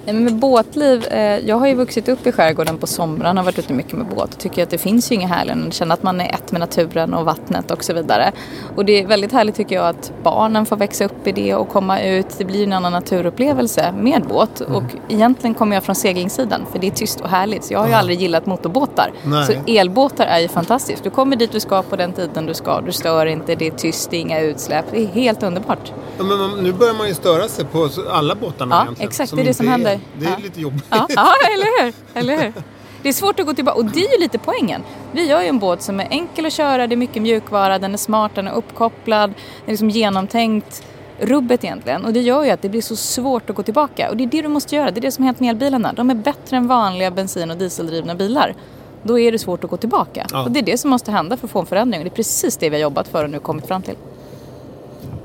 Nej, 0.06 0.16
men 0.16 0.24
med 0.24 0.36
båtliv, 0.36 1.06
eh, 1.06 1.38
jag 1.40 1.56
har 1.56 1.68
ju 1.68 1.74
vuxit 1.76 2.10
upp 2.10 2.28
i 2.28 2.32
skärgården 2.32 2.78
på 2.78 2.88
somrarna 2.88 3.42
och 3.42 3.46
varit 3.46 3.60
ute 3.60 3.74
mycket 3.74 3.94
med 3.94 4.06
båt 4.08 4.34
och 4.34 4.40
tycker 4.40 4.64
att 4.64 4.70
det 4.70 4.78
finns 4.78 5.12
ju 5.12 5.16
inget 5.16 5.30
härligare 5.30 5.60
än 5.60 5.68
att 5.68 5.74
känna 5.74 5.94
att 5.94 6.04
man 6.04 6.22
är 6.22 6.34
ett 6.34 6.52
med 6.52 6.60
naturen 6.60 7.14
och 7.14 7.26
vattnet 7.26 7.72
och 7.72 7.84
så 7.84 7.94
vidare. 7.94 8.32
Och 8.76 8.86
det 8.86 9.02
är 9.04 9.08
väldigt 9.08 9.32
härligt 9.32 9.56
tycker 9.56 9.76
jag 9.76 9.86
att 9.88 10.12
barnen 10.24 10.66
får 10.66 10.76
växa 10.76 11.06
upp 11.06 11.28
i 11.28 11.32
det 11.32 11.56
och 11.56 11.70
komma 11.70 12.02
ut. 12.02 12.28
Det 12.38 12.46
blir 12.46 12.64
en 12.64 12.74
annan 12.74 12.92
naturupplevelse 12.92 13.92
med 13.92 14.24
båt 14.30 14.62
och 14.62 14.84
egentligen 15.10 15.54
kommer 15.54 15.76
jag 15.76 15.84
från 15.84 15.96
seglingssidan 15.96 16.66
för 16.72 16.80
det 16.80 16.88
är 16.88 16.92
tyst 16.92 17.22
och 17.22 17.30
härligt 17.30 17.64
så 17.64 17.74
jag 17.74 17.80
har 17.80 17.88
ju 17.88 17.94
aldrig 17.94 18.22
gillat 18.22 18.46
motorbåtar. 18.46 19.12
Nej. 19.24 19.46
Så 19.46 19.54
elbåtar 19.72 20.26
är 20.26 20.40
ju 20.40 20.48
fantastiskt. 20.48 21.04
Du 21.04 21.10
kommer 21.10 21.36
dit 21.36 21.52
du 21.52 21.60
ska 21.60 21.82
på 21.82 21.96
den 21.96 22.14
tiden 22.14 22.46
du 22.46 22.54
ska, 22.54 22.82
du 22.82 22.92
stör 22.92 23.26
inte, 23.26 23.56
det 23.56 23.68
är 23.68 23.72
tyst, 23.72 24.10
det 24.12 24.18
är 24.18 24.22
inga 24.22 24.40
utsläpp. 24.40 24.86
Det 24.92 25.02
är 25.04 25.08
helt 25.08 25.44
underbart. 25.44 25.92
Ja, 26.18 26.24
men 26.24 26.64
nu 26.64 26.74
börjar 26.74 26.94
man 26.94 27.08
ju 27.08 27.14
störa 27.14 27.48
sig 27.48 27.66
på 27.66 27.90
alla 28.12 28.36
båtarna 28.36 28.76
Ja, 28.76 28.84
egentligen. 28.84 29.10
exakt, 29.10 29.36
det 29.36 29.42
är 29.42 29.46
det 29.46 29.54
som 29.54 29.68
händer. 29.68 29.93
Det 30.20 30.26
är 30.26 30.30
Ja. 30.30 30.38
lite 30.44 30.62
jobbigt. 30.62 30.86
Ja, 30.90 31.08
ja 31.10 31.34
eller 31.56 31.84
hur? 31.84 31.94
Eller 32.14 32.38
hur? 32.44 32.54
Det 33.02 33.10
är 33.10 33.14
svårt 33.14 33.40
att 33.40 33.46
gå 33.46 33.54
tillbaka 33.54 33.78
och 33.78 33.86
det 33.86 34.00
är 34.06 34.12
ju 34.14 34.20
lite 34.20 34.38
poängen. 34.40 34.84
Vi 35.12 35.28
gör 35.28 35.42
ju 35.42 35.48
en 35.48 35.60
båt 35.60 35.82
som 35.82 36.00
är 36.00 36.08
enkel 36.10 36.46
att 36.46 36.54
köra, 36.54 36.88
det 36.88 36.96
är 36.96 36.98
mycket 36.98 37.22
mjukvara, 37.22 37.80
den 37.80 37.94
är 37.94 37.98
smart, 37.98 38.32
den 38.36 38.48
är 38.48 38.52
uppkopplad, 38.52 39.30
den 39.30 39.36
är 39.66 39.70
liksom 39.72 39.90
genomtänkt. 39.90 40.84
Rubbet 41.20 41.64
egentligen. 41.64 42.06
Och 42.06 42.14
det 42.14 42.20
gör 42.22 42.44
ju 42.44 42.50
att 42.50 42.62
det 42.62 42.70
blir 42.70 42.82
så 42.82 42.96
svårt 42.96 43.50
att 43.50 43.56
gå 43.56 43.64
tillbaka. 43.64 44.10
Och 44.10 44.18
det 44.18 44.24
är 44.24 44.28
det 44.28 44.42
du 44.42 44.48
måste 44.48 44.76
göra. 44.76 44.92
Det 44.92 45.00
är 45.00 45.02
det 45.02 45.12
som 45.12 45.24
har 45.24 45.28
hänt 45.28 45.40
med 45.40 45.50
elbilarna. 45.50 45.94
De 45.94 46.10
är 46.10 46.16
bättre 46.16 46.58
än 46.58 46.68
vanliga 46.68 47.12
bensin 47.12 47.52
och 47.52 47.58
dieseldrivna 47.58 48.16
bilar. 48.16 48.56
Då 49.04 49.20
är 49.20 49.32
det 49.32 49.40
svårt 49.40 49.64
att 49.64 49.70
gå 49.70 49.78
tillbaka. 49.78 50.26
Ja. 50.32 50.44
Och 50.44 50.52
det 50.52 50.60
är 50.60 50.64
det 50.64 50.78
som 50.78 50.90
måste 50.90 51.12
hända 51.12 51.38
för 51.38 51.48
att 51.48 51.52
få 51.52 51.60
en 51.60 51.66
förändring. 51.66 52.00
Och 52.02 52.04
det 52.06 52.10
är 52.10 52.16
precis 52.16 52.58
det 52.58 52.70
vi 52.70 52.76
har 52.76 52.82
jobbat 52.82 53.08
för 53.08 53.24
och 53.24 53.30
nu 53.30 53.40
kommit 53.40 53.68
fram 53.68 53.82
till. 53.82 53.96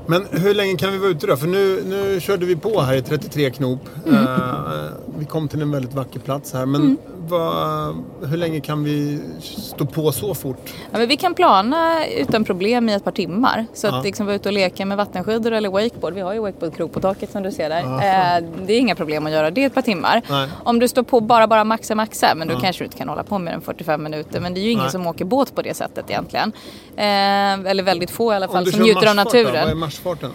Men 0.09 0.25
hur 0.31 0.53
länge 0.53 0.77
kan 0.77 0.91
vi 0.91 0.97
vara 0.97 1.09
ute 1.09 1.27
då? 1.27 1.37
För 1.37 1.47
nu, 1.47 1.83
nu 1.85 2.19
körde 2.19 2.45
vi 2.45 2.55
på 2.55 2.81
här 2.81 2.95
i 2.95 3.01
33 3.01 3.49
knop. 3.49 3.79
Mm. 4.07 4.23
Eh, 4.23 4.91
vi 5.19 5.25
kom 5.25 5.47
till 5.47 5.61
en 5.61 5.71
väldigt 5.71 5.93
vacker 5.93 6.19
plats 6.19 6.53
här. 6.53 6.65
Men 6.65 6.81
Mm. 6.81 6.97
Vad, 7.29 7.95
hur 8.29 8.37
länge 8.37 8.59
kan 8.59 8.83
vi 8.83 9.19
stå 9.41 9.85
på 9.85 10.11
så 10.11 10.35
fort? 10.35 10.73
Ja, 10.91 10.97
men 10.97 11.07
vi 11.07 11.17
kan 11.17 11.33
plana 11.33 12.05
utan 12.07 12.43
problem 12.43 12.89
i 12.89 12.93
ett 12.93 13.03
par 13.03 13.11
timmar. 13.11 13.65
Så 13.73 13.87
att 13.87 13.93
Ja. 13.93 14.01
liksom 14.01 14.25
vara 14.25 14.35
ute 14.35 14.49
och 14.49 14.53
leka 14.53 14.85
med 14.85 14.97
vattenskidor 14.97 15.51
eller 15.51 15.69
wakeboard. 15.69 16.13
Vi 16.13 16.21
har 16.21 16.33
ju 16.33 16.39
wakeboardkrok 16.39 16.91
på 16.93 16.99
taket 16.99 17.31
som 17.31 17.43
du 17.43 17.51
ser 17.51 17.69
där. 17.69 17.81
Ja. 17.81 18.37
Eh, 18.37 18.43
det 18.65 18.73
är 18.73 18.79
inga 18.79 18.95
problem 18.95 19.25
att 19.25 19.31
göra 19.31 19.51
det 19.51 19.63
ett 19.63 19.73
par 19.73 19.81
timmar. 19.81 20.21
Nej. 20.29 20.47
Om 20.63 20.79
du 20.79 20.87
står 20.87 21.03
på 21.03 21.19
bara, 21.21 21.47
bara 21.47 21.63
maxa, 21.63 21.95
maxa. 21.95 22.35
Men 22.35 22.47
då 22.47 22.59
kanske 22.59 22.81
du 22.83 22.85
inte 22.85 22.97
kan 22.97 23.09
hålla 23.09 23.23
på 23.23 23.39
mer 23.39 23.51
än 23.51 23.61
45 23.61 24.03
minuter. 24.03 24.39
Men 24.39 24.53
det 24.53 24.59
är 24.59 24.63
ju 24.63 24.71
ingen 24.71 24.83
Nej. 24.83 24.91
som 24.91 25.07
åker 25.07 25.25
båt 25.25 25.55
på 25.55 25.61
det 25.61 25.73
sättet 25.73 26.09
egentligen. 26.09 26.51
Eh, 26.95 27.69
eller 27.71 27.83
väldigt 27.83 28.11
få 28.11 28.33
i 28.33 28.35
alla 28.35 28.47
fall 28.47 28.71
som 28.71 28.81
njuter 28.81 29.09
av 29.09 29.15
marschfart 29.15 29.33
Då, 29.33 29.39
vad 29.39 29.67
är 29.67 29.75
naturen. 29.75 30.31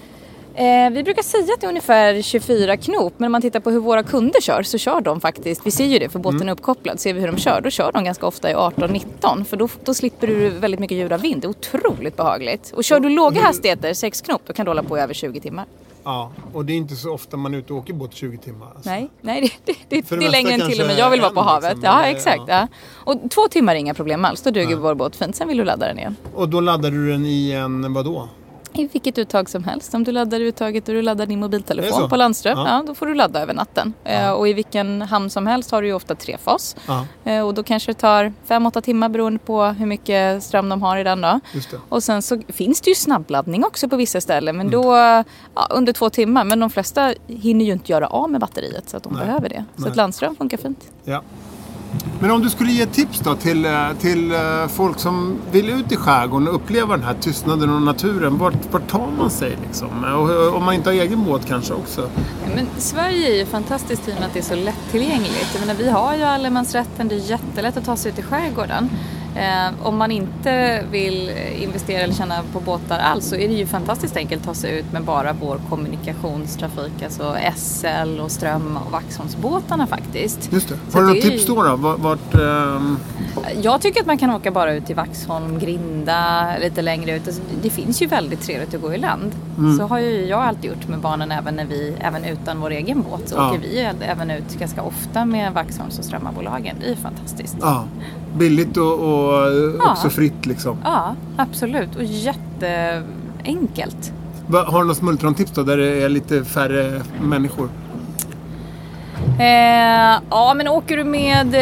Eh, 0.57 0.91
vi 0.91 1.03
brukar 1.03 1.23
säga 1.23 1.43
att 1.55 1.61
det 1.61 1.67
är 1.67 1.69
ungefär 1.69 2.23
24 2.23 2.77
knop. 2.77 3.15
Men 3.17 3.27
om 3.27 3.33
man 3.33 3.43
tittar 3.43 3.61
på 3.61 3.71
hur 3.71 3.81
våra 3.81 4.03
kunder 4.03 4.41
kör 4.41 4.63
så 4.63 4.79
kör 4.79 5.01
de 5.01 5.21
faktiskt, 5.21 5.67
vi 5.67 5.71
ser 5.71 5.85
ju 5.85 5.99
det 5.99 6.09
för 6.09 6.19
båten 6.19 6.37
Mm. 6.37 6.49
är 6.49 6.53
uppkopplad, 6.53 7.01
ser 7.01 7.15
vi 7.15 7.21
hur 7.21 7.27
de 7.27 7.37
kör, 7.39 7.61
då 7.61 7.71
kör 7.71 7.93
de 7.93 8.05
ganska 8.05 8.27
ofta 8.27 8.51
i 8.51 8.55
18-19 8.55 9.45
för 9.45 9.57
då, 9.57 9.69
då 9.85 9.95
slipper 9.95 10.27
du 10.27 10.49
väldigt 10.51 10.81
mycket 10.81 10.99
ljud 10.99 11.13
av 11.13 11.21
vind. 11.21 11.43
Det 11.43 11.47
är 11.47 11.49
otroligt 11.49 12.17
behagligt. 12.17 12.73
Och 12.77 12.85
kör 12.85 13.01
du 13.01 13.09
låga 13.09 13.43
hastigheter, 13.43 13.95
6 13.95 14.21
knop, 14.21 14.43
då 14.47 14.53
kan 14.53 14.65
du 14.65 14.71
hålla 14.71 14.83
på 14.83 14.99
i 14.99 15.01
över 15.01 15.15
20 15.15 15.41
timmar. 15.41 15.65
Ja, 16.05 16.31
och 16.53 16.65
det 16.65 16.73
är 16.73 16.77
inte 16.77 16.97
så 16.97 17.13
ofta 17.13 17.37
man 17.37 17.55
är 17.55 17.59
ute 17.59 17.73
och 17.73 17.79
åker 17.79 17.93
båt 17.95 18.15
20 18.15 18.39
timmar. 18.39 18.67
Alltså. 18.75 18.91
Nej, 18.91 19.11
nej 19.21 19.41
det, 19.41 19.73
det, 19.89 20.01
det, 20.09 20.17
det 20.17 20.27
är 20.27 20.31
längre 20.31 20.53
än 20.53 20.71
till 20.71 20.81
och 20.81 20.87
med 20.87 20.99
jag 20.99 21.11
vill 21.11 21.21
vara 21.21 21.31
på 21.33 21.41
havet. 21.41 21.71
liksom, 21.71 21.85
ja, 21.85 22.05
exakt. 22.05 22.43
ja. 22.47 22.55
Ja. 22.55 22.69
Och 22.95 23.31
två 23.31 23.49
timmar 23.51 23.75
är 23.75 23.79
inga 23.79 23.95
problem 23.95 24.25
alls, 24.25 24.43
då 24.43 24.51
duger 24.51 24.77
vår 24.77 24.95
båt 24.95 25.17
fint. 25.17 25.37
Sen 25.37 25.49
vill 25.49 25.57
du 25.57 25.65
ladda 25.65 25.87
den 25.87 25.99
igen. 25.99 26.17
Och 26.35 26.49
då 26.49 26.61
laddar 26.61 26.91
du 26.91 27.11
den 27.11 27.27
i 27.27 27.53
en 27.53 27.93
vadå? 27.95 28.29
I 28.77 28.87
vilket 28.93 29.19
uttag 29.19 29.51
som 29.51 29.65
helst. 29.65 29.95
Om 29.95 30.05
du 30.05 30.13
laddar 30.13 30.41
uttaget 30.41 30.89
och 30.89 30.95
du 30.95 31.03
laddar 31.03 31.27
din 31.27 31.41
mobiltelefon 31.41 32.09
på 32.09 32.17
landström, 32.17 32.59
Ja. 32.59 32.69
ja. 32.69 32.83
då 32.87 32.95
får 32.95 33.07
du 33.07 33.15
ladda 33.15 33.41
över 33.43 33.55
natten. 33.55 33.93
Eh, 34.05 34.31
och 34.31 34.49
i 34.49 34.53
vilken 34.53 35.03
hamn 35.03 35.31
som 35.31 35.47
helst 35.47 35.71
har 35.71 35.83
du 35.83 35.89
ju 35.89 35.95
ofta 35.95 36.15
trefas. 36.15 36.77
Ja, 36.87 37.07
Eh, 37.25 37.47
och 37.47 37.55
då 37.55 37.63
kanske 37.63 37.91
det 37.93 37.99
tar 37.99 38.33
5-8 38.49 38.81
timmar 38.81 39.09
beroende 39.09 39.39
på 39.39 39.65
hur 39.65 39.87
mycket 39.87 40.43
ström 40.43 40.69
de 40.69 40.83
har 40.83 40.97
i 40.97 41.05
den 41.05 41.21
då. 41.21 41.41
Och 41.89 42.03
sen 42.03 42.23
så 42.23 42.41
finns 42.49 42.81
det 42.81 42.91
ju 42.91 42.95
snabbladdning 42.95 43.65
också 43.65 43.89
på 43.89 43.97
vissa 43.97 44.21
ställen 44.21 44.55
Mm. 44.55 44.67
men 44.67 44.71
då 44.83 44.95
ja, 45.55 45.67
under 45.71 45.93
två 45.93 46.11
timmar. 46.11 46.45
Men 46.45 46.61
de 46.61 46.71
flesta 46.71 47.15
hinner 47.27 47.65
ju 47.65 47.73
inte 47.73 47.93
göra 47.93 48.07
av 48.07 48.31
med 48.31 48.41
batteriet 48.41 48.89
så 48.89 48.97
att 48.97 49.03
de 49.03 49.13
Nej. 49.13 49.25
behöver 49.27 49.49
det. 49.49 49.65
Så 49.77 49.83
Nej. 49.83 49.91
att 49.91 49.97
landström 49.97 50.37
funkar 50.37 50.57
fint. 50.57 50.85
Ja. 51.05 51.23
Men 52.21 52.31
om 52.31 52.43
du 52.43 52.51
skulle 52.51 52.73
ge 52.73 52.87
tips 52.87 53.21
då 53.21 53.35
till, 53.35 53.65
eh, 53.65 53.73
till 54.01 54.33
eh, 54.33 54.67
folk 54.69 54.99
som 54.99 55.39
vill 55.53 55.71
ut 55.71 55.93
i 55.93 55.97
skärgården 55.97 56.49
och 56.49 56.55
uppleva 56.55 56.97
den 56.97 57.07
här 57.07 57.15
tystnaden 57.21 57.71
och 57.71 57.83
naturen. 57.83 58.39
Vart, 58.39 58.73
vart 58.73 58.89
tar 58.89 59.11
man 59.19 59.31
sig 59.31 59.57
liksom? 59.67 60.05
Och, 60.05 60.57
om 60.57 60.65
man 60.65 60.75
inte 60.75 60.89
har 60.89 60.95
egen 60.95 61.25
båt 61.25 61.47
kanske 61.47 61.75
också. 61.75 62.11
Men 62.55 62.67
Sverige 62.77 63.29
är 63.29 63.37
ju 63.37 63.47
fantastiskt 63.47 64.09
i 64.09 64.13
och 64.13 64.15
med 64.15 64.27
att 64.27 64.33
det 64.33 64.39
är 64.39 64.43
så 64.43 64.55
lättillgängligt. 64.55 65.49
Jag 65.53 65.61
menar, 65.61 65.75
vi 65.75 65.91
har 65.91 66.17
ju 66.17 66.23
allemansrätten, 66.23 67.09
det 67.09 67.15
är 67.15 67.31
jättelätt 67.31 67.77
att 67.77 67.85
ta 67.85 67.97
sig 67.97 68.13
ut 68.13 68.19
i 68.19 68.23
skärgården. 68.23 68.91
Eh, 69.37 69.87
om 69.87 69.97
man 69.97 70.11
inte 70.11 70.83
vill 70.91 71.31
investera 71.61 72.01
eller 72.03 72.15
känna 72.15 72.43
på 72.53 72.61
båtar 72.61 72.99
alls 72.99 73.29
så 73.29 73.35
är 73.37 73.49
det 73.49 73.55
ju 73.55 73.67
fantastiskt 73.67 74.17
enkelt 74.17 74.41
att 74.43 74.47
ta 74.47 74.55
sig 74.55 74.79
ut 74.79 74.93
med 74.93 75.03
bara 75.05 75.33
vår 75.33 75.59
kommunikationstrafik, 75.71 77.03
alltså 77.05 77.37
SL 77.57 78.21
och 78.21 78.31
Ström 78.31 78.79
och 78.87 78.93
Vaxholmsbåtarna 78.93 79.87
faktiskt. 79.87 80.53
Just 80.53 80.69
det. 80.69 80.75
Så 80.89 80.99
Har 80.99 81.05
du 81.05 81.19
är 81.19 81.23
tips 81.23 81.47
då? 81.47 81.63
då? 81.63 81.77
Vart, 81.77 81.99
vart, 81.99 82.35
ehm, 82.35 82.99
Jag 83.63 83.81
tycker 83.81 84.01
att 84.01 84.07
man 84.07 84.19
kan 84.19 84.31
åka 84.31 84.51
bara 84.51 84.73
ut 84.75 84.87
till 84.87 84.97
Vaxholm, 84.97 85.59
Grinda, 85.59 86.47
lite 86.63 86.83
längre 86.83 87.17
ut. 87.17 87.27
Alltså, 87.27 87.43
det 87.63 87.71
finns 87.71 88.03
ju 88.03 88.07
väldigt 88.07 88.41
trevligt 88.43 88.75
att 88.75 88.81
gå 88.81 88.95
i 88.95 88.99
land. 88.99 89.33
Mm. 89.59 89.79
Så 89.79 89.85
har 89.87 89.99
ju 89.99 90.27
jag 90.27 90.41
alltid 90.41 90.65
gjort 90.71 90.89
med 90.89 90.99
barnen 90.99 91.33
även 91.33 91.55
när 91.57 91.65
vi, 91.65 91.95
även 92.01 92.25
utan 92.25 92.61
vår 92.61 92.71
egen 92.71 93.03
båt. 93.11 93.29
Så 93.29 93.35
Ja. 93.37 93.49
åker 93.51 93.59
vi 93.61 93.89
även 94.01 94.31
ut 94.31 94.59
ganska 94.59 94.83
ofta 94.83 95.25
med 95.25 95.53
Vaxholms 95.53 95.99
och 95.99 96.05
Strömmabolagen. 96.05 96.77
Det 96.81 96.87
är 96.87 96.91
ju 96.91 96.97
fantastiskt. 96.97 97.57
ja, 97.61 97.85
billigt 98.39 98.77
och, 98.77 98.93
och 98.93 99.53
Ja. 99.79 99.93
också 99.93 100.11
fritt 100.11 100.47
liksom. 100.47 100.77
Ja, 100.85 101.15
absolut. 101.37 101.97
Och 101.97 102.05
jätteenkelt. 102.05 104.13
Va, 104.47 104.65
har 104.69 104.81
du 104.83 104.87
något 104.89 104.97
smultrontips 104.97 105.51
då 105.53 105.63
där 105.63 105.77
det 105.77 106.03
är 106.03 106.09
lite 106.09 106.45
färre 106.45 107.03
människor? 107.23 107.69
Eh, 109.39 110.21
ja, 110.31 110.55
men 110.57 110.69
åker 110.69 110.97
du 110.97 111.05
med 111.05 111.55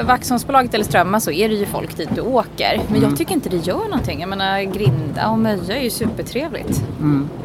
eh, 0.00 0.06
Vaxholmsbolaget 0.06 0.74
eller 0.74 0.84
Strömma 0.84 1.20
så 1.20 1.30
är 1.30 1.48
det 1.48 1.54
ju 1.54 1.66
folk 1.66 1.96
dit 1.96 2.08
du 2.14 2.20
åker. 2.20 2.80
Men 2.88 3.02
jag 3.02 3.16
tycker 3.16 3.32
inte 3.34 3.48
det 3.48 3.56
gör 3.56 3.84
någonting. 3.84 4.20
Jag 4.20 4.28
menar, 4.28 4.60
Grinda 4.62 5.28
och 5.30 5.38
Möja 5.38 5.76
är 5.76 5.82
ju 5.82 5.90
supertrevligt. 5.90 6.84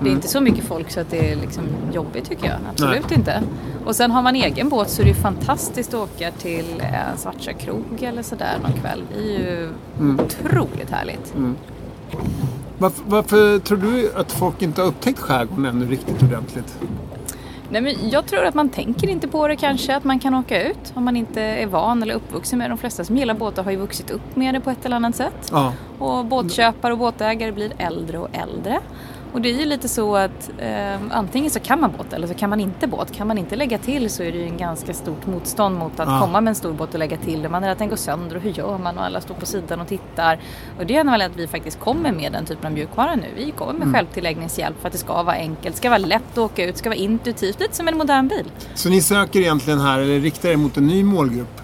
Det 0.02 0.10
är 0.10 0.13
inte 0.13 0.28
så 0.28 0.41
mycket 0.41 0.63
folk 0.65 0.91
så 0.91 1.00
att 1.00 1.10
det 1.12 1.32
är 1.32 1.36
liksom 1.36 1.63
jobbigt 1.93 2.30
tycker 2.30 2.45
jag. 2.47 2.58
Absolut 2.71 3.12
inte. 3.12 3.41
Och 3.86 3.95
sen 3.95 4.12
har 4.12 4.21
man 4.21 4.36
egen 4.36 4.69
båt 4.69 4.89
så 4.89 5.02
är 5.02 5.04
det 5.04 5.12
ju 5.12 5.15
fantastiskt 5.21 5.93
att 5.93 6.00
åka 6.00 6.32
till 6.32 6.65
eh, 6.82 7.17
Svartsjö 7.17 7.54
krog 7.54 8.04
eller 8.04 8.24
sådär 8.24 8.54
någon 8.63 8.74
kväll. 8.74 9.04
Det 9.13 9.19
är 9.19 9.39
ju 9.39 9.69
otroligt 10.19 10.89
härligt. 10.91 11.34
Varför, 12.78 13.04
varför 13.08 13.60
tror 13.60 13.78
du 13.78 14.12
att 14.15 14.32
folk 14.32 14.62
inte 14.62 14.82
har 14.82 14.88
upptäckt 14.88 15.19
skärgården 15.19 15.65
ännu 15.65 15.86
riktigt 15.86 16.24
ordentligt? 16.24 16.78
Nej, 17.72 17.82
men 17.82 18.10
jag 18.10 18.26
tror 18.26 18.46
att 18.46 18.54
man 18.54 18.70
tänker 18.70 19.10
inte 19.10 19.28
på 19.28 19.48
det 19.48 19.56
kanske, 19.56 19.96
att 19.96 20.04
man 20.04 20.20
kan 20.20 20.36
åka 20.36 20.70
ut 20.70 20.94
om 20.94 21.06
man 21.06 21.16
inte 21.16 21.42
är 21.42 21.68
van 21.68 22.04
eller 22.04 22.14
uppvuxen 22.14 22.60
med 22.60 22.70
det. 22.70 22.72
De 22.72 22.78
flesta 22.78 23.04
som 23.04 23.18
gillar 23.18 23.34
båtar 23.34 23.64
har 23.64 23.72
ju 23.72 23.78
vuxit 23.78 24.12
upp 24.12 24.36
med 24.36 24.54
det 24.54 24.60
på 24.60 24.70
ett 24.70 24.86
eller 24.86 24.96
annat 24.96 25.16
sätt. 25.16 25.50
Ja. 25.52 25.74
Och 26.00 26.26
båtköpare 26.26 26.94
och 26.94 27.00
båtägare 27.00 27.52
blir 27.52 27.74
äldre 27.78 28.18
och 28.18 28.28
äldre. 28.34 28.80
Och 29.34 29.41
det 29.41 29.50
är 29.50 29.60
ju 29.60 29.65
lite 29.65 29.88
så 29.89 30.15
att 30.15 30.52
eh, 30.58 30.96
antingen 31.12 31.52
så 31.52 31.60
kan 31.60 31.82
man 31.82 31.91
båt 31.98 32.13
eller 32.13 32.28
så 32.28 32.34
kan 32.34 32.50
man 32.50 32.60
inte 32.60 32.88
båt. 32.88 33.12
Kan 33.15 33.28
man 33.28 33.38
inte 33.38 33.56
lägga 33.56 33.78
till 33.78 34.10
så 34.10 34.24
är 34.24 34.32
det 34.32 34.38
ju 34.38 34.46
en 34.46 34.58
ganska 34.58 34.94
stort 34.94 35.26
motstånd 35.28 35.78
mot 35.78 36.00
att 36.00 36.08
Ja. 36.10 36.20
komma 36.22 36.41
med 36.41 36.52
en 36.52 36.56
stor 36.56 36.74
båt 36.74 36.94
och 36.94 37.00
lägga 37.00 37.17
till. 37.17 37.50
Man 37.50 37.63
är 37.63 37.67
rädd 37.67 37.72
att 37.72 37.78
den 37.80 37.89
går 37.89 37.96
sönder 37.96 38.36
och 38.36 38.41
hur 38.41 38.52
gör 38.52 38.78
man? 38.78 38.98
Och 38.98 39.04
alla 39.06 39.22
står 39.22 39.36
på 39.36 39.46
sidan 39.46 39.82
och 39.82 39.88
tittar. 39.88 40.39
Och 40.80 40.86
det 40.86 40.96
är 40.98 41.04
väl 41.04 41.22
att 41.22 41.36
vi 41.36 41.48
faktiskt 41.48 41.80
kommer 41.80 42.12
med 42.12 42.32
den 42.32 42.46
typen 42.46 42.65
av 42.65 42.72
mjukvara 42.72 43.15
nu. 43.15 43.28
Vi 43.36 43.52
kommer 43.52 43.74
med 43.86 43.96
självtilläggningshjälp 43.96 44.82
för 44.82 44.88
att 44.88 44.94
det 44.94 45.00
ska 45.00 45.24
vara 45.24 45.36
enkelt, 45.36 45.76
ska 45.76 45.89
vara 45.89 45.98
lätt 46.00 46.32
att 46.32 46.38
åka 46.38 46.65
ut, 46.65 46.78
ska 46.78 46.89
vara 46.89 46.98
intuitivt, 47.00 47.60
lite 47.60 47.76
som 47.76 47.88
en 47.88 47.98
modern 47.98 48.28
bil. 48.28 48.52
Så 48.74 48.89
ni 48.89 49.02
söker 49.02 49.39
egentligen 49.39 49.80
här, 49.80 50.00
eller 50.00 50.20
riktar 50.20 50.50
er 50.50 50.56
mot 50.58 50.78
en 50.78 50.88
ny 50.88 51.04
målgrupp? 51.04 51.61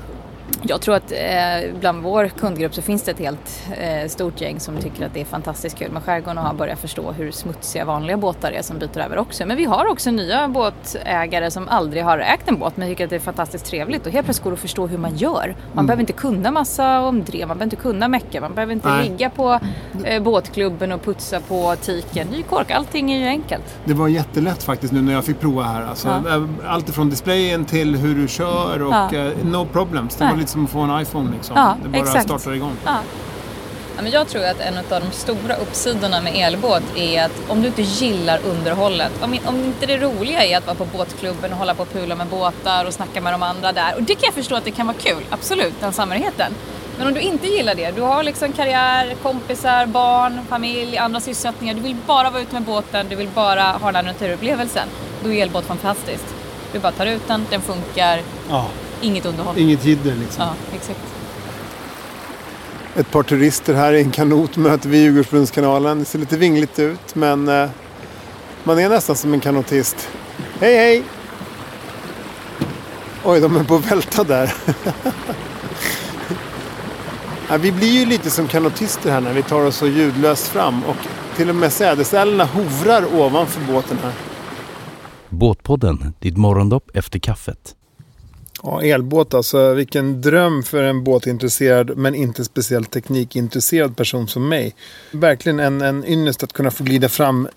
Jag 0.64 0.82
tror 0.82 0.96
att 0.96 1.12
eh, 1.12 1.80
bland 1.80 2.04
vår 2.04 2.28
kundgrupp 2.28 2.76
så 2.76 2.82
finns 2.82 3.04
det 3.04 3.12
ett 3.12 3.20
helt 3.20 3.64
eh, 3.78 4.08
stort 4.10 4.42
gäng 4.42 4.60
som 4.60 4.78
tycker 4.78 5.06
att 5.06 5.14
det 5.14 5.22
är 5.22 5.26
fantastiskt 5.26 5.78
kul 5.78 5.92
med 5.92 6.04
skärgården 6.04 6.38
och 6.38 6.44
har 6.44 6.54
börjat 6.54 6.80
förstå 6.80 7.12
hur 7.12 7.32
smutsiga 7.32 7.86
vanliga 7.86 8.18
båtar 8.18 8.52
är 8.52 8.62
som 8.62 8.80
byter 8.80 8.98
över 9.00 9.18
också. 9.18 9.46
Men 9.46 9.58
vi 9.58 9.66
har 9.66 9.86
också 9.92 10.12
nya 10.12 10.48
båtägare 10.48 11.52
som 11.52 11.68
aldrig 11.68 12.04
har 12.04 12.20
ägt 12.20 12.48
en 12.48 12.60
båt 12.60 12.78
men 12.78 12.88
tycker 12.90 13.04
att 13.04 13.10
det 13.10 13.16
är 13.16 13.20
fantastiskt 13.20 13.66
trevligt 13.66 14.06
och 14.06 14.12
helt 14.12 14.26
plötsligt 14.26 14.44
går 14.44 14.52
det 14.52 14.56
att 14.56 14.60
förstå 14.60 14.88
hur 14.88 14.98
man 14.98 15.16
gör. 15.18 15.56
Man 15.74 15.86
behöver 15.86 16.02
inte 16.02 16.14
kunna 16.14 16.52
massa 16.52 17.00
om 17.02 17.24
drev, 17.24 17.48
man 17.48 17.58
behöver 17.58 17.64
inte 17.64 17.76
kunna 17.76 18.08
mecka, 18.08 18.42
man 18.42 18.54
behöver 18.54 18.74
inte 18.74 18.90
Nej. 18.90 19.10
ligga 19.10 19.30
på 19.30 19.60
eh, 20.04 20.24
båtklubben 20.24 20.92
och 20.92 21.04
putsa 21.04 21.40
på 21.40 21.76
tiken. 21.82 22.28
Ny 22.28 22.44
kork, 22.44 22.72
allting 22.72 23.12
är 23.12 23.20
ju 23.20 23.28
enkelt. 23.28 23.78
Det 23.86 23.94
var 23.94 24.08
jättelätt 24.08 24.64
faktiskt 24.64 24.94
nu 24.94 25.02
när 25.02 25.14
jag 25.14 25.26
fick 25.26 25.40
prova 25.40 25.64
här. 25.64 25.82
Alltså, 25.86 26.08
Ja. 26.08 26.48
Allt 26.68 26.90
ifrån 26.90 27.10
displayen 27.10 27.66
till 27.66 27.96
hur 27.96 28.16
du 28.16 28.28
kör 28.28 28.82
och 28.82 28.94
Ja. 28.94 29.14
eh, 29.16 29.46
no 29.46 29.68
problems. 29.72 30.16
Det. 30.16 30.37
Var 30.38 30.42
lite 30.42 30.52
som 30.52 30.66
att 30.66 30.72
få 30.72 30.80
en 30.80 31.02
iPhone 31.02 31.32
liksom. 31.36 31.56
Ja, 31.58 31.76
det 31.84 31.90
bara 31.90 32.02
exakt. 32.02 32.24
startar 32.24 32.54
igång. 32.54 32.74
Ja. 32.86 32.98
Ja, 33.96 34.04
men 34.04 34.12
jag 34.12 34.28
tror 34.28 34.46
att 34.46 34.60
en 34.60 34.78
av 34.78 34.84
de 34.90 35.12
stora 35.12 35.56
uppsidorna 35.56 36.22
med 36.22 36.34
elbåt 36.36 36.84
är 36.96 37.24
att 37.24 37.32
om 37.48 37.62
du 37.62 37.68
inte 37.68 37.82
gillar 37.82 38.40
underhållet, 38.46 39.12
om, 39.22 39.38
om 39.46 39.56
inte 39.56 39.86
det 39.86 39.98
roliga 39.98 40.46
är 40.46 40.58
att 40.58 40.66
vara 40.66 40.76
på 40.76 40.86
båtklubben 40.86 41.52
och 41.52 41.58
hålla 41.58 41.74
på 41.74 41.82
och 41.82 41.94
pula 41.94 42.16
med 42.16 42.28
båtar 42.28 42.86
och 42.86 42.94
snacka 42.94 43.22
med 43.22 43.34
de 43.34 43.44
andra 43.44 43.72
där. 43.72 43.96
Och 43.96 44.04
det 44.04 44.16
kan 44.16 44.24
jag 44.24 44.34
förstå 44.34 44.56
att 44.56 44.64
det 44.64 44.72
kan 44.72 44.88
vara 44.88 44.98
kul, 44.98 45.24
absolut, 45.30 45.74
den 45.80 45.94
samhörigheten. 45.94 46.56
Men 46.98 47.08
om 47.08 47.14
du 47.14 47.20
inte 47.20 47.48
gillar 47.48 47.76
det, 47.76 47.92
du 47.92 48.02
har 48.02 48.24
liksom 48.24 48.54
karriär, 48.54 49.16
kompisar, 49.24 49.86
barn, 49.86 50.40
familj, 50.50 50.98
andra 50.98 51.20
sysselsättningar. 51.20 51.74
Du 51.74 51.82
vill 51.82 51.96
bara 52.06 52.30
vara 52.30 52.42
ute 52.42 52.54
med 52.54 52.64
båten, 52.64 53.06
du 53.10 53.16
vill 53.16 53.30
bara 53.30 53.64
ha 53.64 53.92
den 53.92 53.96
här 53.96 54.04
naturupplevelsen. 54.04 54.88
Då 55.24 55.34
är 55.34 55.42
elbåt 55.42 55.66
fantastiskt. 55.66 56.36
Du 56.74 56.80
bara 56.80 56.92
tar 56.92 57.06
ut 57.06 57.28
den, 57.28 57.46
den 57.50 57.62
funkar, 57.62 58.22
Ja. 58.50 58.66
Inget 59.02 59.26
underhåll. 59.26 59.58
Inget 59.58 59.86
jidder 59.86 60.16
liksom. 60.16 60.44
Ja, 60.44 60.54
exakt. 60.76 61.00
Ett 62.96 63.12
par 63.12 63.24
turister 63.24 63.74
här 63.74 63.94
i 63.94 64.02
en 64.02 64.12
kanot 64.12 64.58
möter 64.58 64.90
vi 64.90 64.98
Djurgårdsbrunnskanalen. 64.98 66.00
Det 66.00 66.06
ser 66.06 66.20
lite 66.20 66.38
vingligt 66.38 66.80
ut 66.80 67.16
men 67.16 67.48
eh, 67.48 67.70
man 68.64 68.80
är 68.80 68.90
nästan 68.90 69.16
som 69.16 69.34
en 69.34 69.40
kanotist. 69.40 70.10
Hej 70.60 70.78
hej! 70.78 71.04
Oj, 73.24 73.40
de 73.42 73.56
är 73.56 73.64
på 73.64 73.76
att 73.76 73.92
välta 73.92 74.24
där. 74.24 74.54
ja, 77.50 77.58
vi 77.58 77.72
blir 77.72 77.92
ju 77.92 78.06
lite 78.06 78.30
som 78.30 78.48
kanotister 78.48 79.12
här 79.12 79.22
när 79.22 79.34
vi 79.34 79.44
tar 79.44 79.66
oss 79.66 79.76
så 79.76 79.88
ljudlöst 79.88 80.48
fram 80.48 80.84
och 80.84 80.96
till 81.36 81.50
och 81.50 81.56
med 81.56 81.74
sädesärlorna 81.74 82.46
hovrar 82.46 83.16
ovanför 83.16 83.74
båten 83.74 83.98
här. 84.04 84.14
Båtpodden, 85.30 86.14
ditt 86.20 86.38
morgondopp 86.38 86.92
efter 86.94 87.20
kaffet. 87.20 87.76
Ja, 88.64 88.84
elbåt 88.84 89.34
alltså. 89.34 89.74
Vilken 89.74 90.22
dröm 90.22 90.64
för 90.64 90.84
en 90.84 91.04
båtintresserad 91.04 91.98
men 91.98 92.16
inte 92.16 92.46
speciellt 92.46 92.92
teknikintresserad 92.92 93.98
person 93.98 94.28
som 94.28 94.50
mig. 94.50 94.76
Verkligen 95.12 95.60
en, 95.60 95.82
en 95.82 96.06
ynnest 96.06 96.44
att 96.44 96.54
kunna 96.54 96.72
få 96.72 96.84
glida 96.84 97.10
fram. 97.10 97.48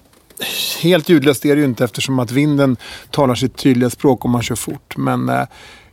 Helt 0.82 1.08
ljudlöst 1.08 1.44
är 1.44 1.54
det 1.54 1.60
ju 1.60 1.66
inte 1.66 1.84
eftersom 1.84 2.18
att 2.18 2.30
vinden 2.30 2.76
talar 3.10 3.34
sitt 3.34 3.56
tydliga 3.56 3.90
språk 3.90 4.24
om 4.24 4.30
man 4.30 4.42
kör 4.42 4.54
fort. 4.54 4.96
Men 4.96 5.28
eh, 5.28 5.42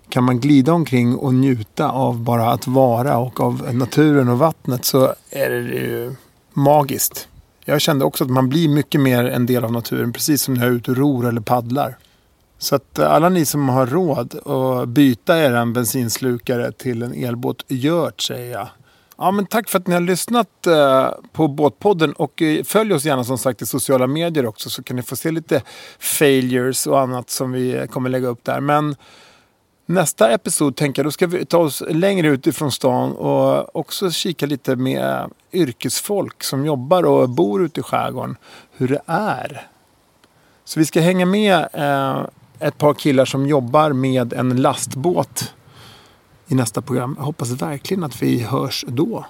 kan 0.09 0.23
man 0.23 0.39
glida 0.39 0.73
omkring 0.73 1.15
och 1.15 1.33
njuta 1.33 1.89
av 1.89 2.19
bara 2.19 2.51
att 2.51 2.67
vara 2.67 3.17
och 3.17 3.41
av 3.41 3.75
naturen 3.75 4.29
och 4.29 4.39
vattnet 4.39 4.85
så 4.85 5.13
är 5.29 5.49
det 5.49 5.59
ju 5.59 6.15
magiskt. 6.53 7.27
Jag 7.65 7.81
kände 7.81 8.05
också 8.05 8.23
att 8.23 8.29
man 8.29 8.49
blir 8.49 8.69
mycket 8.69 9.01
mer 9.01 9.25
en 9.25 9.45
del 9.45 9.63
av 9.63 9.71
naturen 9.71 10.13
precis 10.13 10.41
som 10.41 10.53
när 10.53 10.61
jag 10.61 10.71
är 10.71 10.75
ute 10.75 10.91
och 10.91 10.97
ror 10.97 11.27
eller 11.27 11.41
paddlar. 11.41 11.97
Så 12.57 12.75
att 12.75 12.99
eh, 12.99 13.11
alla 13.11 13.29
ni 13.29 13.45
som 13.45 13.69
har 13.69 13.85
råd 13.85 14.47
att 14.47 14.89
byta 14.89 15.37
er 15.37 15.65
bensinslukare 15.65 16.71
till 16.71 17.03
en 17.03 17.13
elbåt, 17.13 17.63
gör 17.67 18.11
det, 18.15 18.23
säger 18.23 18.51
jag. 18.51 18.67
Ja, 19.17 19.31
men 19.31 19.45
tack 19.45 19.69
för 19.69 19.79
att 19.79 19.87
ni 19.87 19.93
har 19.93 20.01
lyssnat 20.01 20.67
eh, 20.67 21.09
på 21.31 21.47
Båtpodden 21.47 22.13
och 22.13 22.41
eh, 22.41 22.63
följ 22.63 22.93
oss 22.93 23.05
gärna 23.05 23.23
som 23.23 23.37
sagt 23.37 23.61
i 23.61 23.65
sociala 23.65 24.07
medier 24.07 24.45
också 24.45 24.69
så 24.69 24.83
kan 24.83 24.95
ni 24.95 25.01
få 25.01 25.15
se 25.15 25.31
lite 25.31 25.61
failures 25.99 26.87
och 26.87 26.99
annat 26.99 27.29
som 27.29 27.51
vi 27.51 27.87
kommer 27.91 28.09
lägga 28.09 28.27
upp 28.27 28.43
där. 28.43 28.59
Men 28.59 28.95
nästa 29.85 30.29
episod 30.31 30.75
tänker 30.75 30.99
jag 30.99 31.07
då 31.07 31.11
ska 31.11 31.27
vi 31.27 31.45
ta 31.45 31.57
oss 31.57 31.83
längre 31.89 32.27
ut 32.27 32.47
ifrån 32.47 32.71
stan 32.71 33.11
och 33.11 33.75
också 33.75 34.11
kika 34.11 34.45
lite 34.45 34.75
med 34.75 35.29
yrkesfolk 35.53 36.43
som 36.43 36.65
jobbar 36.65 37.03
och 37.03 37.29
bor 37.29 37.63
ute 37.63 37.79
i 37.79 37.83
skärgården. 37.83 38.37
Hur 38.71 38.87
det 38.87 39.01
är. 39.05 39.67
Så 40.63 40.79
vi 40.79 40.85
ska 40.85 41.01
hänga 41.01 41.25
med 41.25 41.67
eh, 41.73 42.25
ett 42.59 42.77
par 42.77 42.93
killar 42.93 43.25
som 43.25 43.47
jobbar 43.47 43.93
med 43.93 44.33
en 44.33 44.61
lastbåt 44.61 45.53
i 46.47 46.55
nästa 46.55 46.81
program. 46.81 47.15
Jag 47.17 47.25
hoppas 47.25 47.49
verkligen 47.49 48.03
att 48.03 48.21
vi 48.21 48.43
hörs 48.43 48.85
då. 48.87 49.25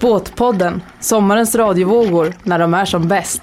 Båtpodden, 0.00 0.82
sommarens 1.00 1.54
radiovågor 1.54 2.34
när 2.42 2.58
de 2.58 2.74
är 2.74 2.84
som 2.84 3.08
bäst. 3.08 3.42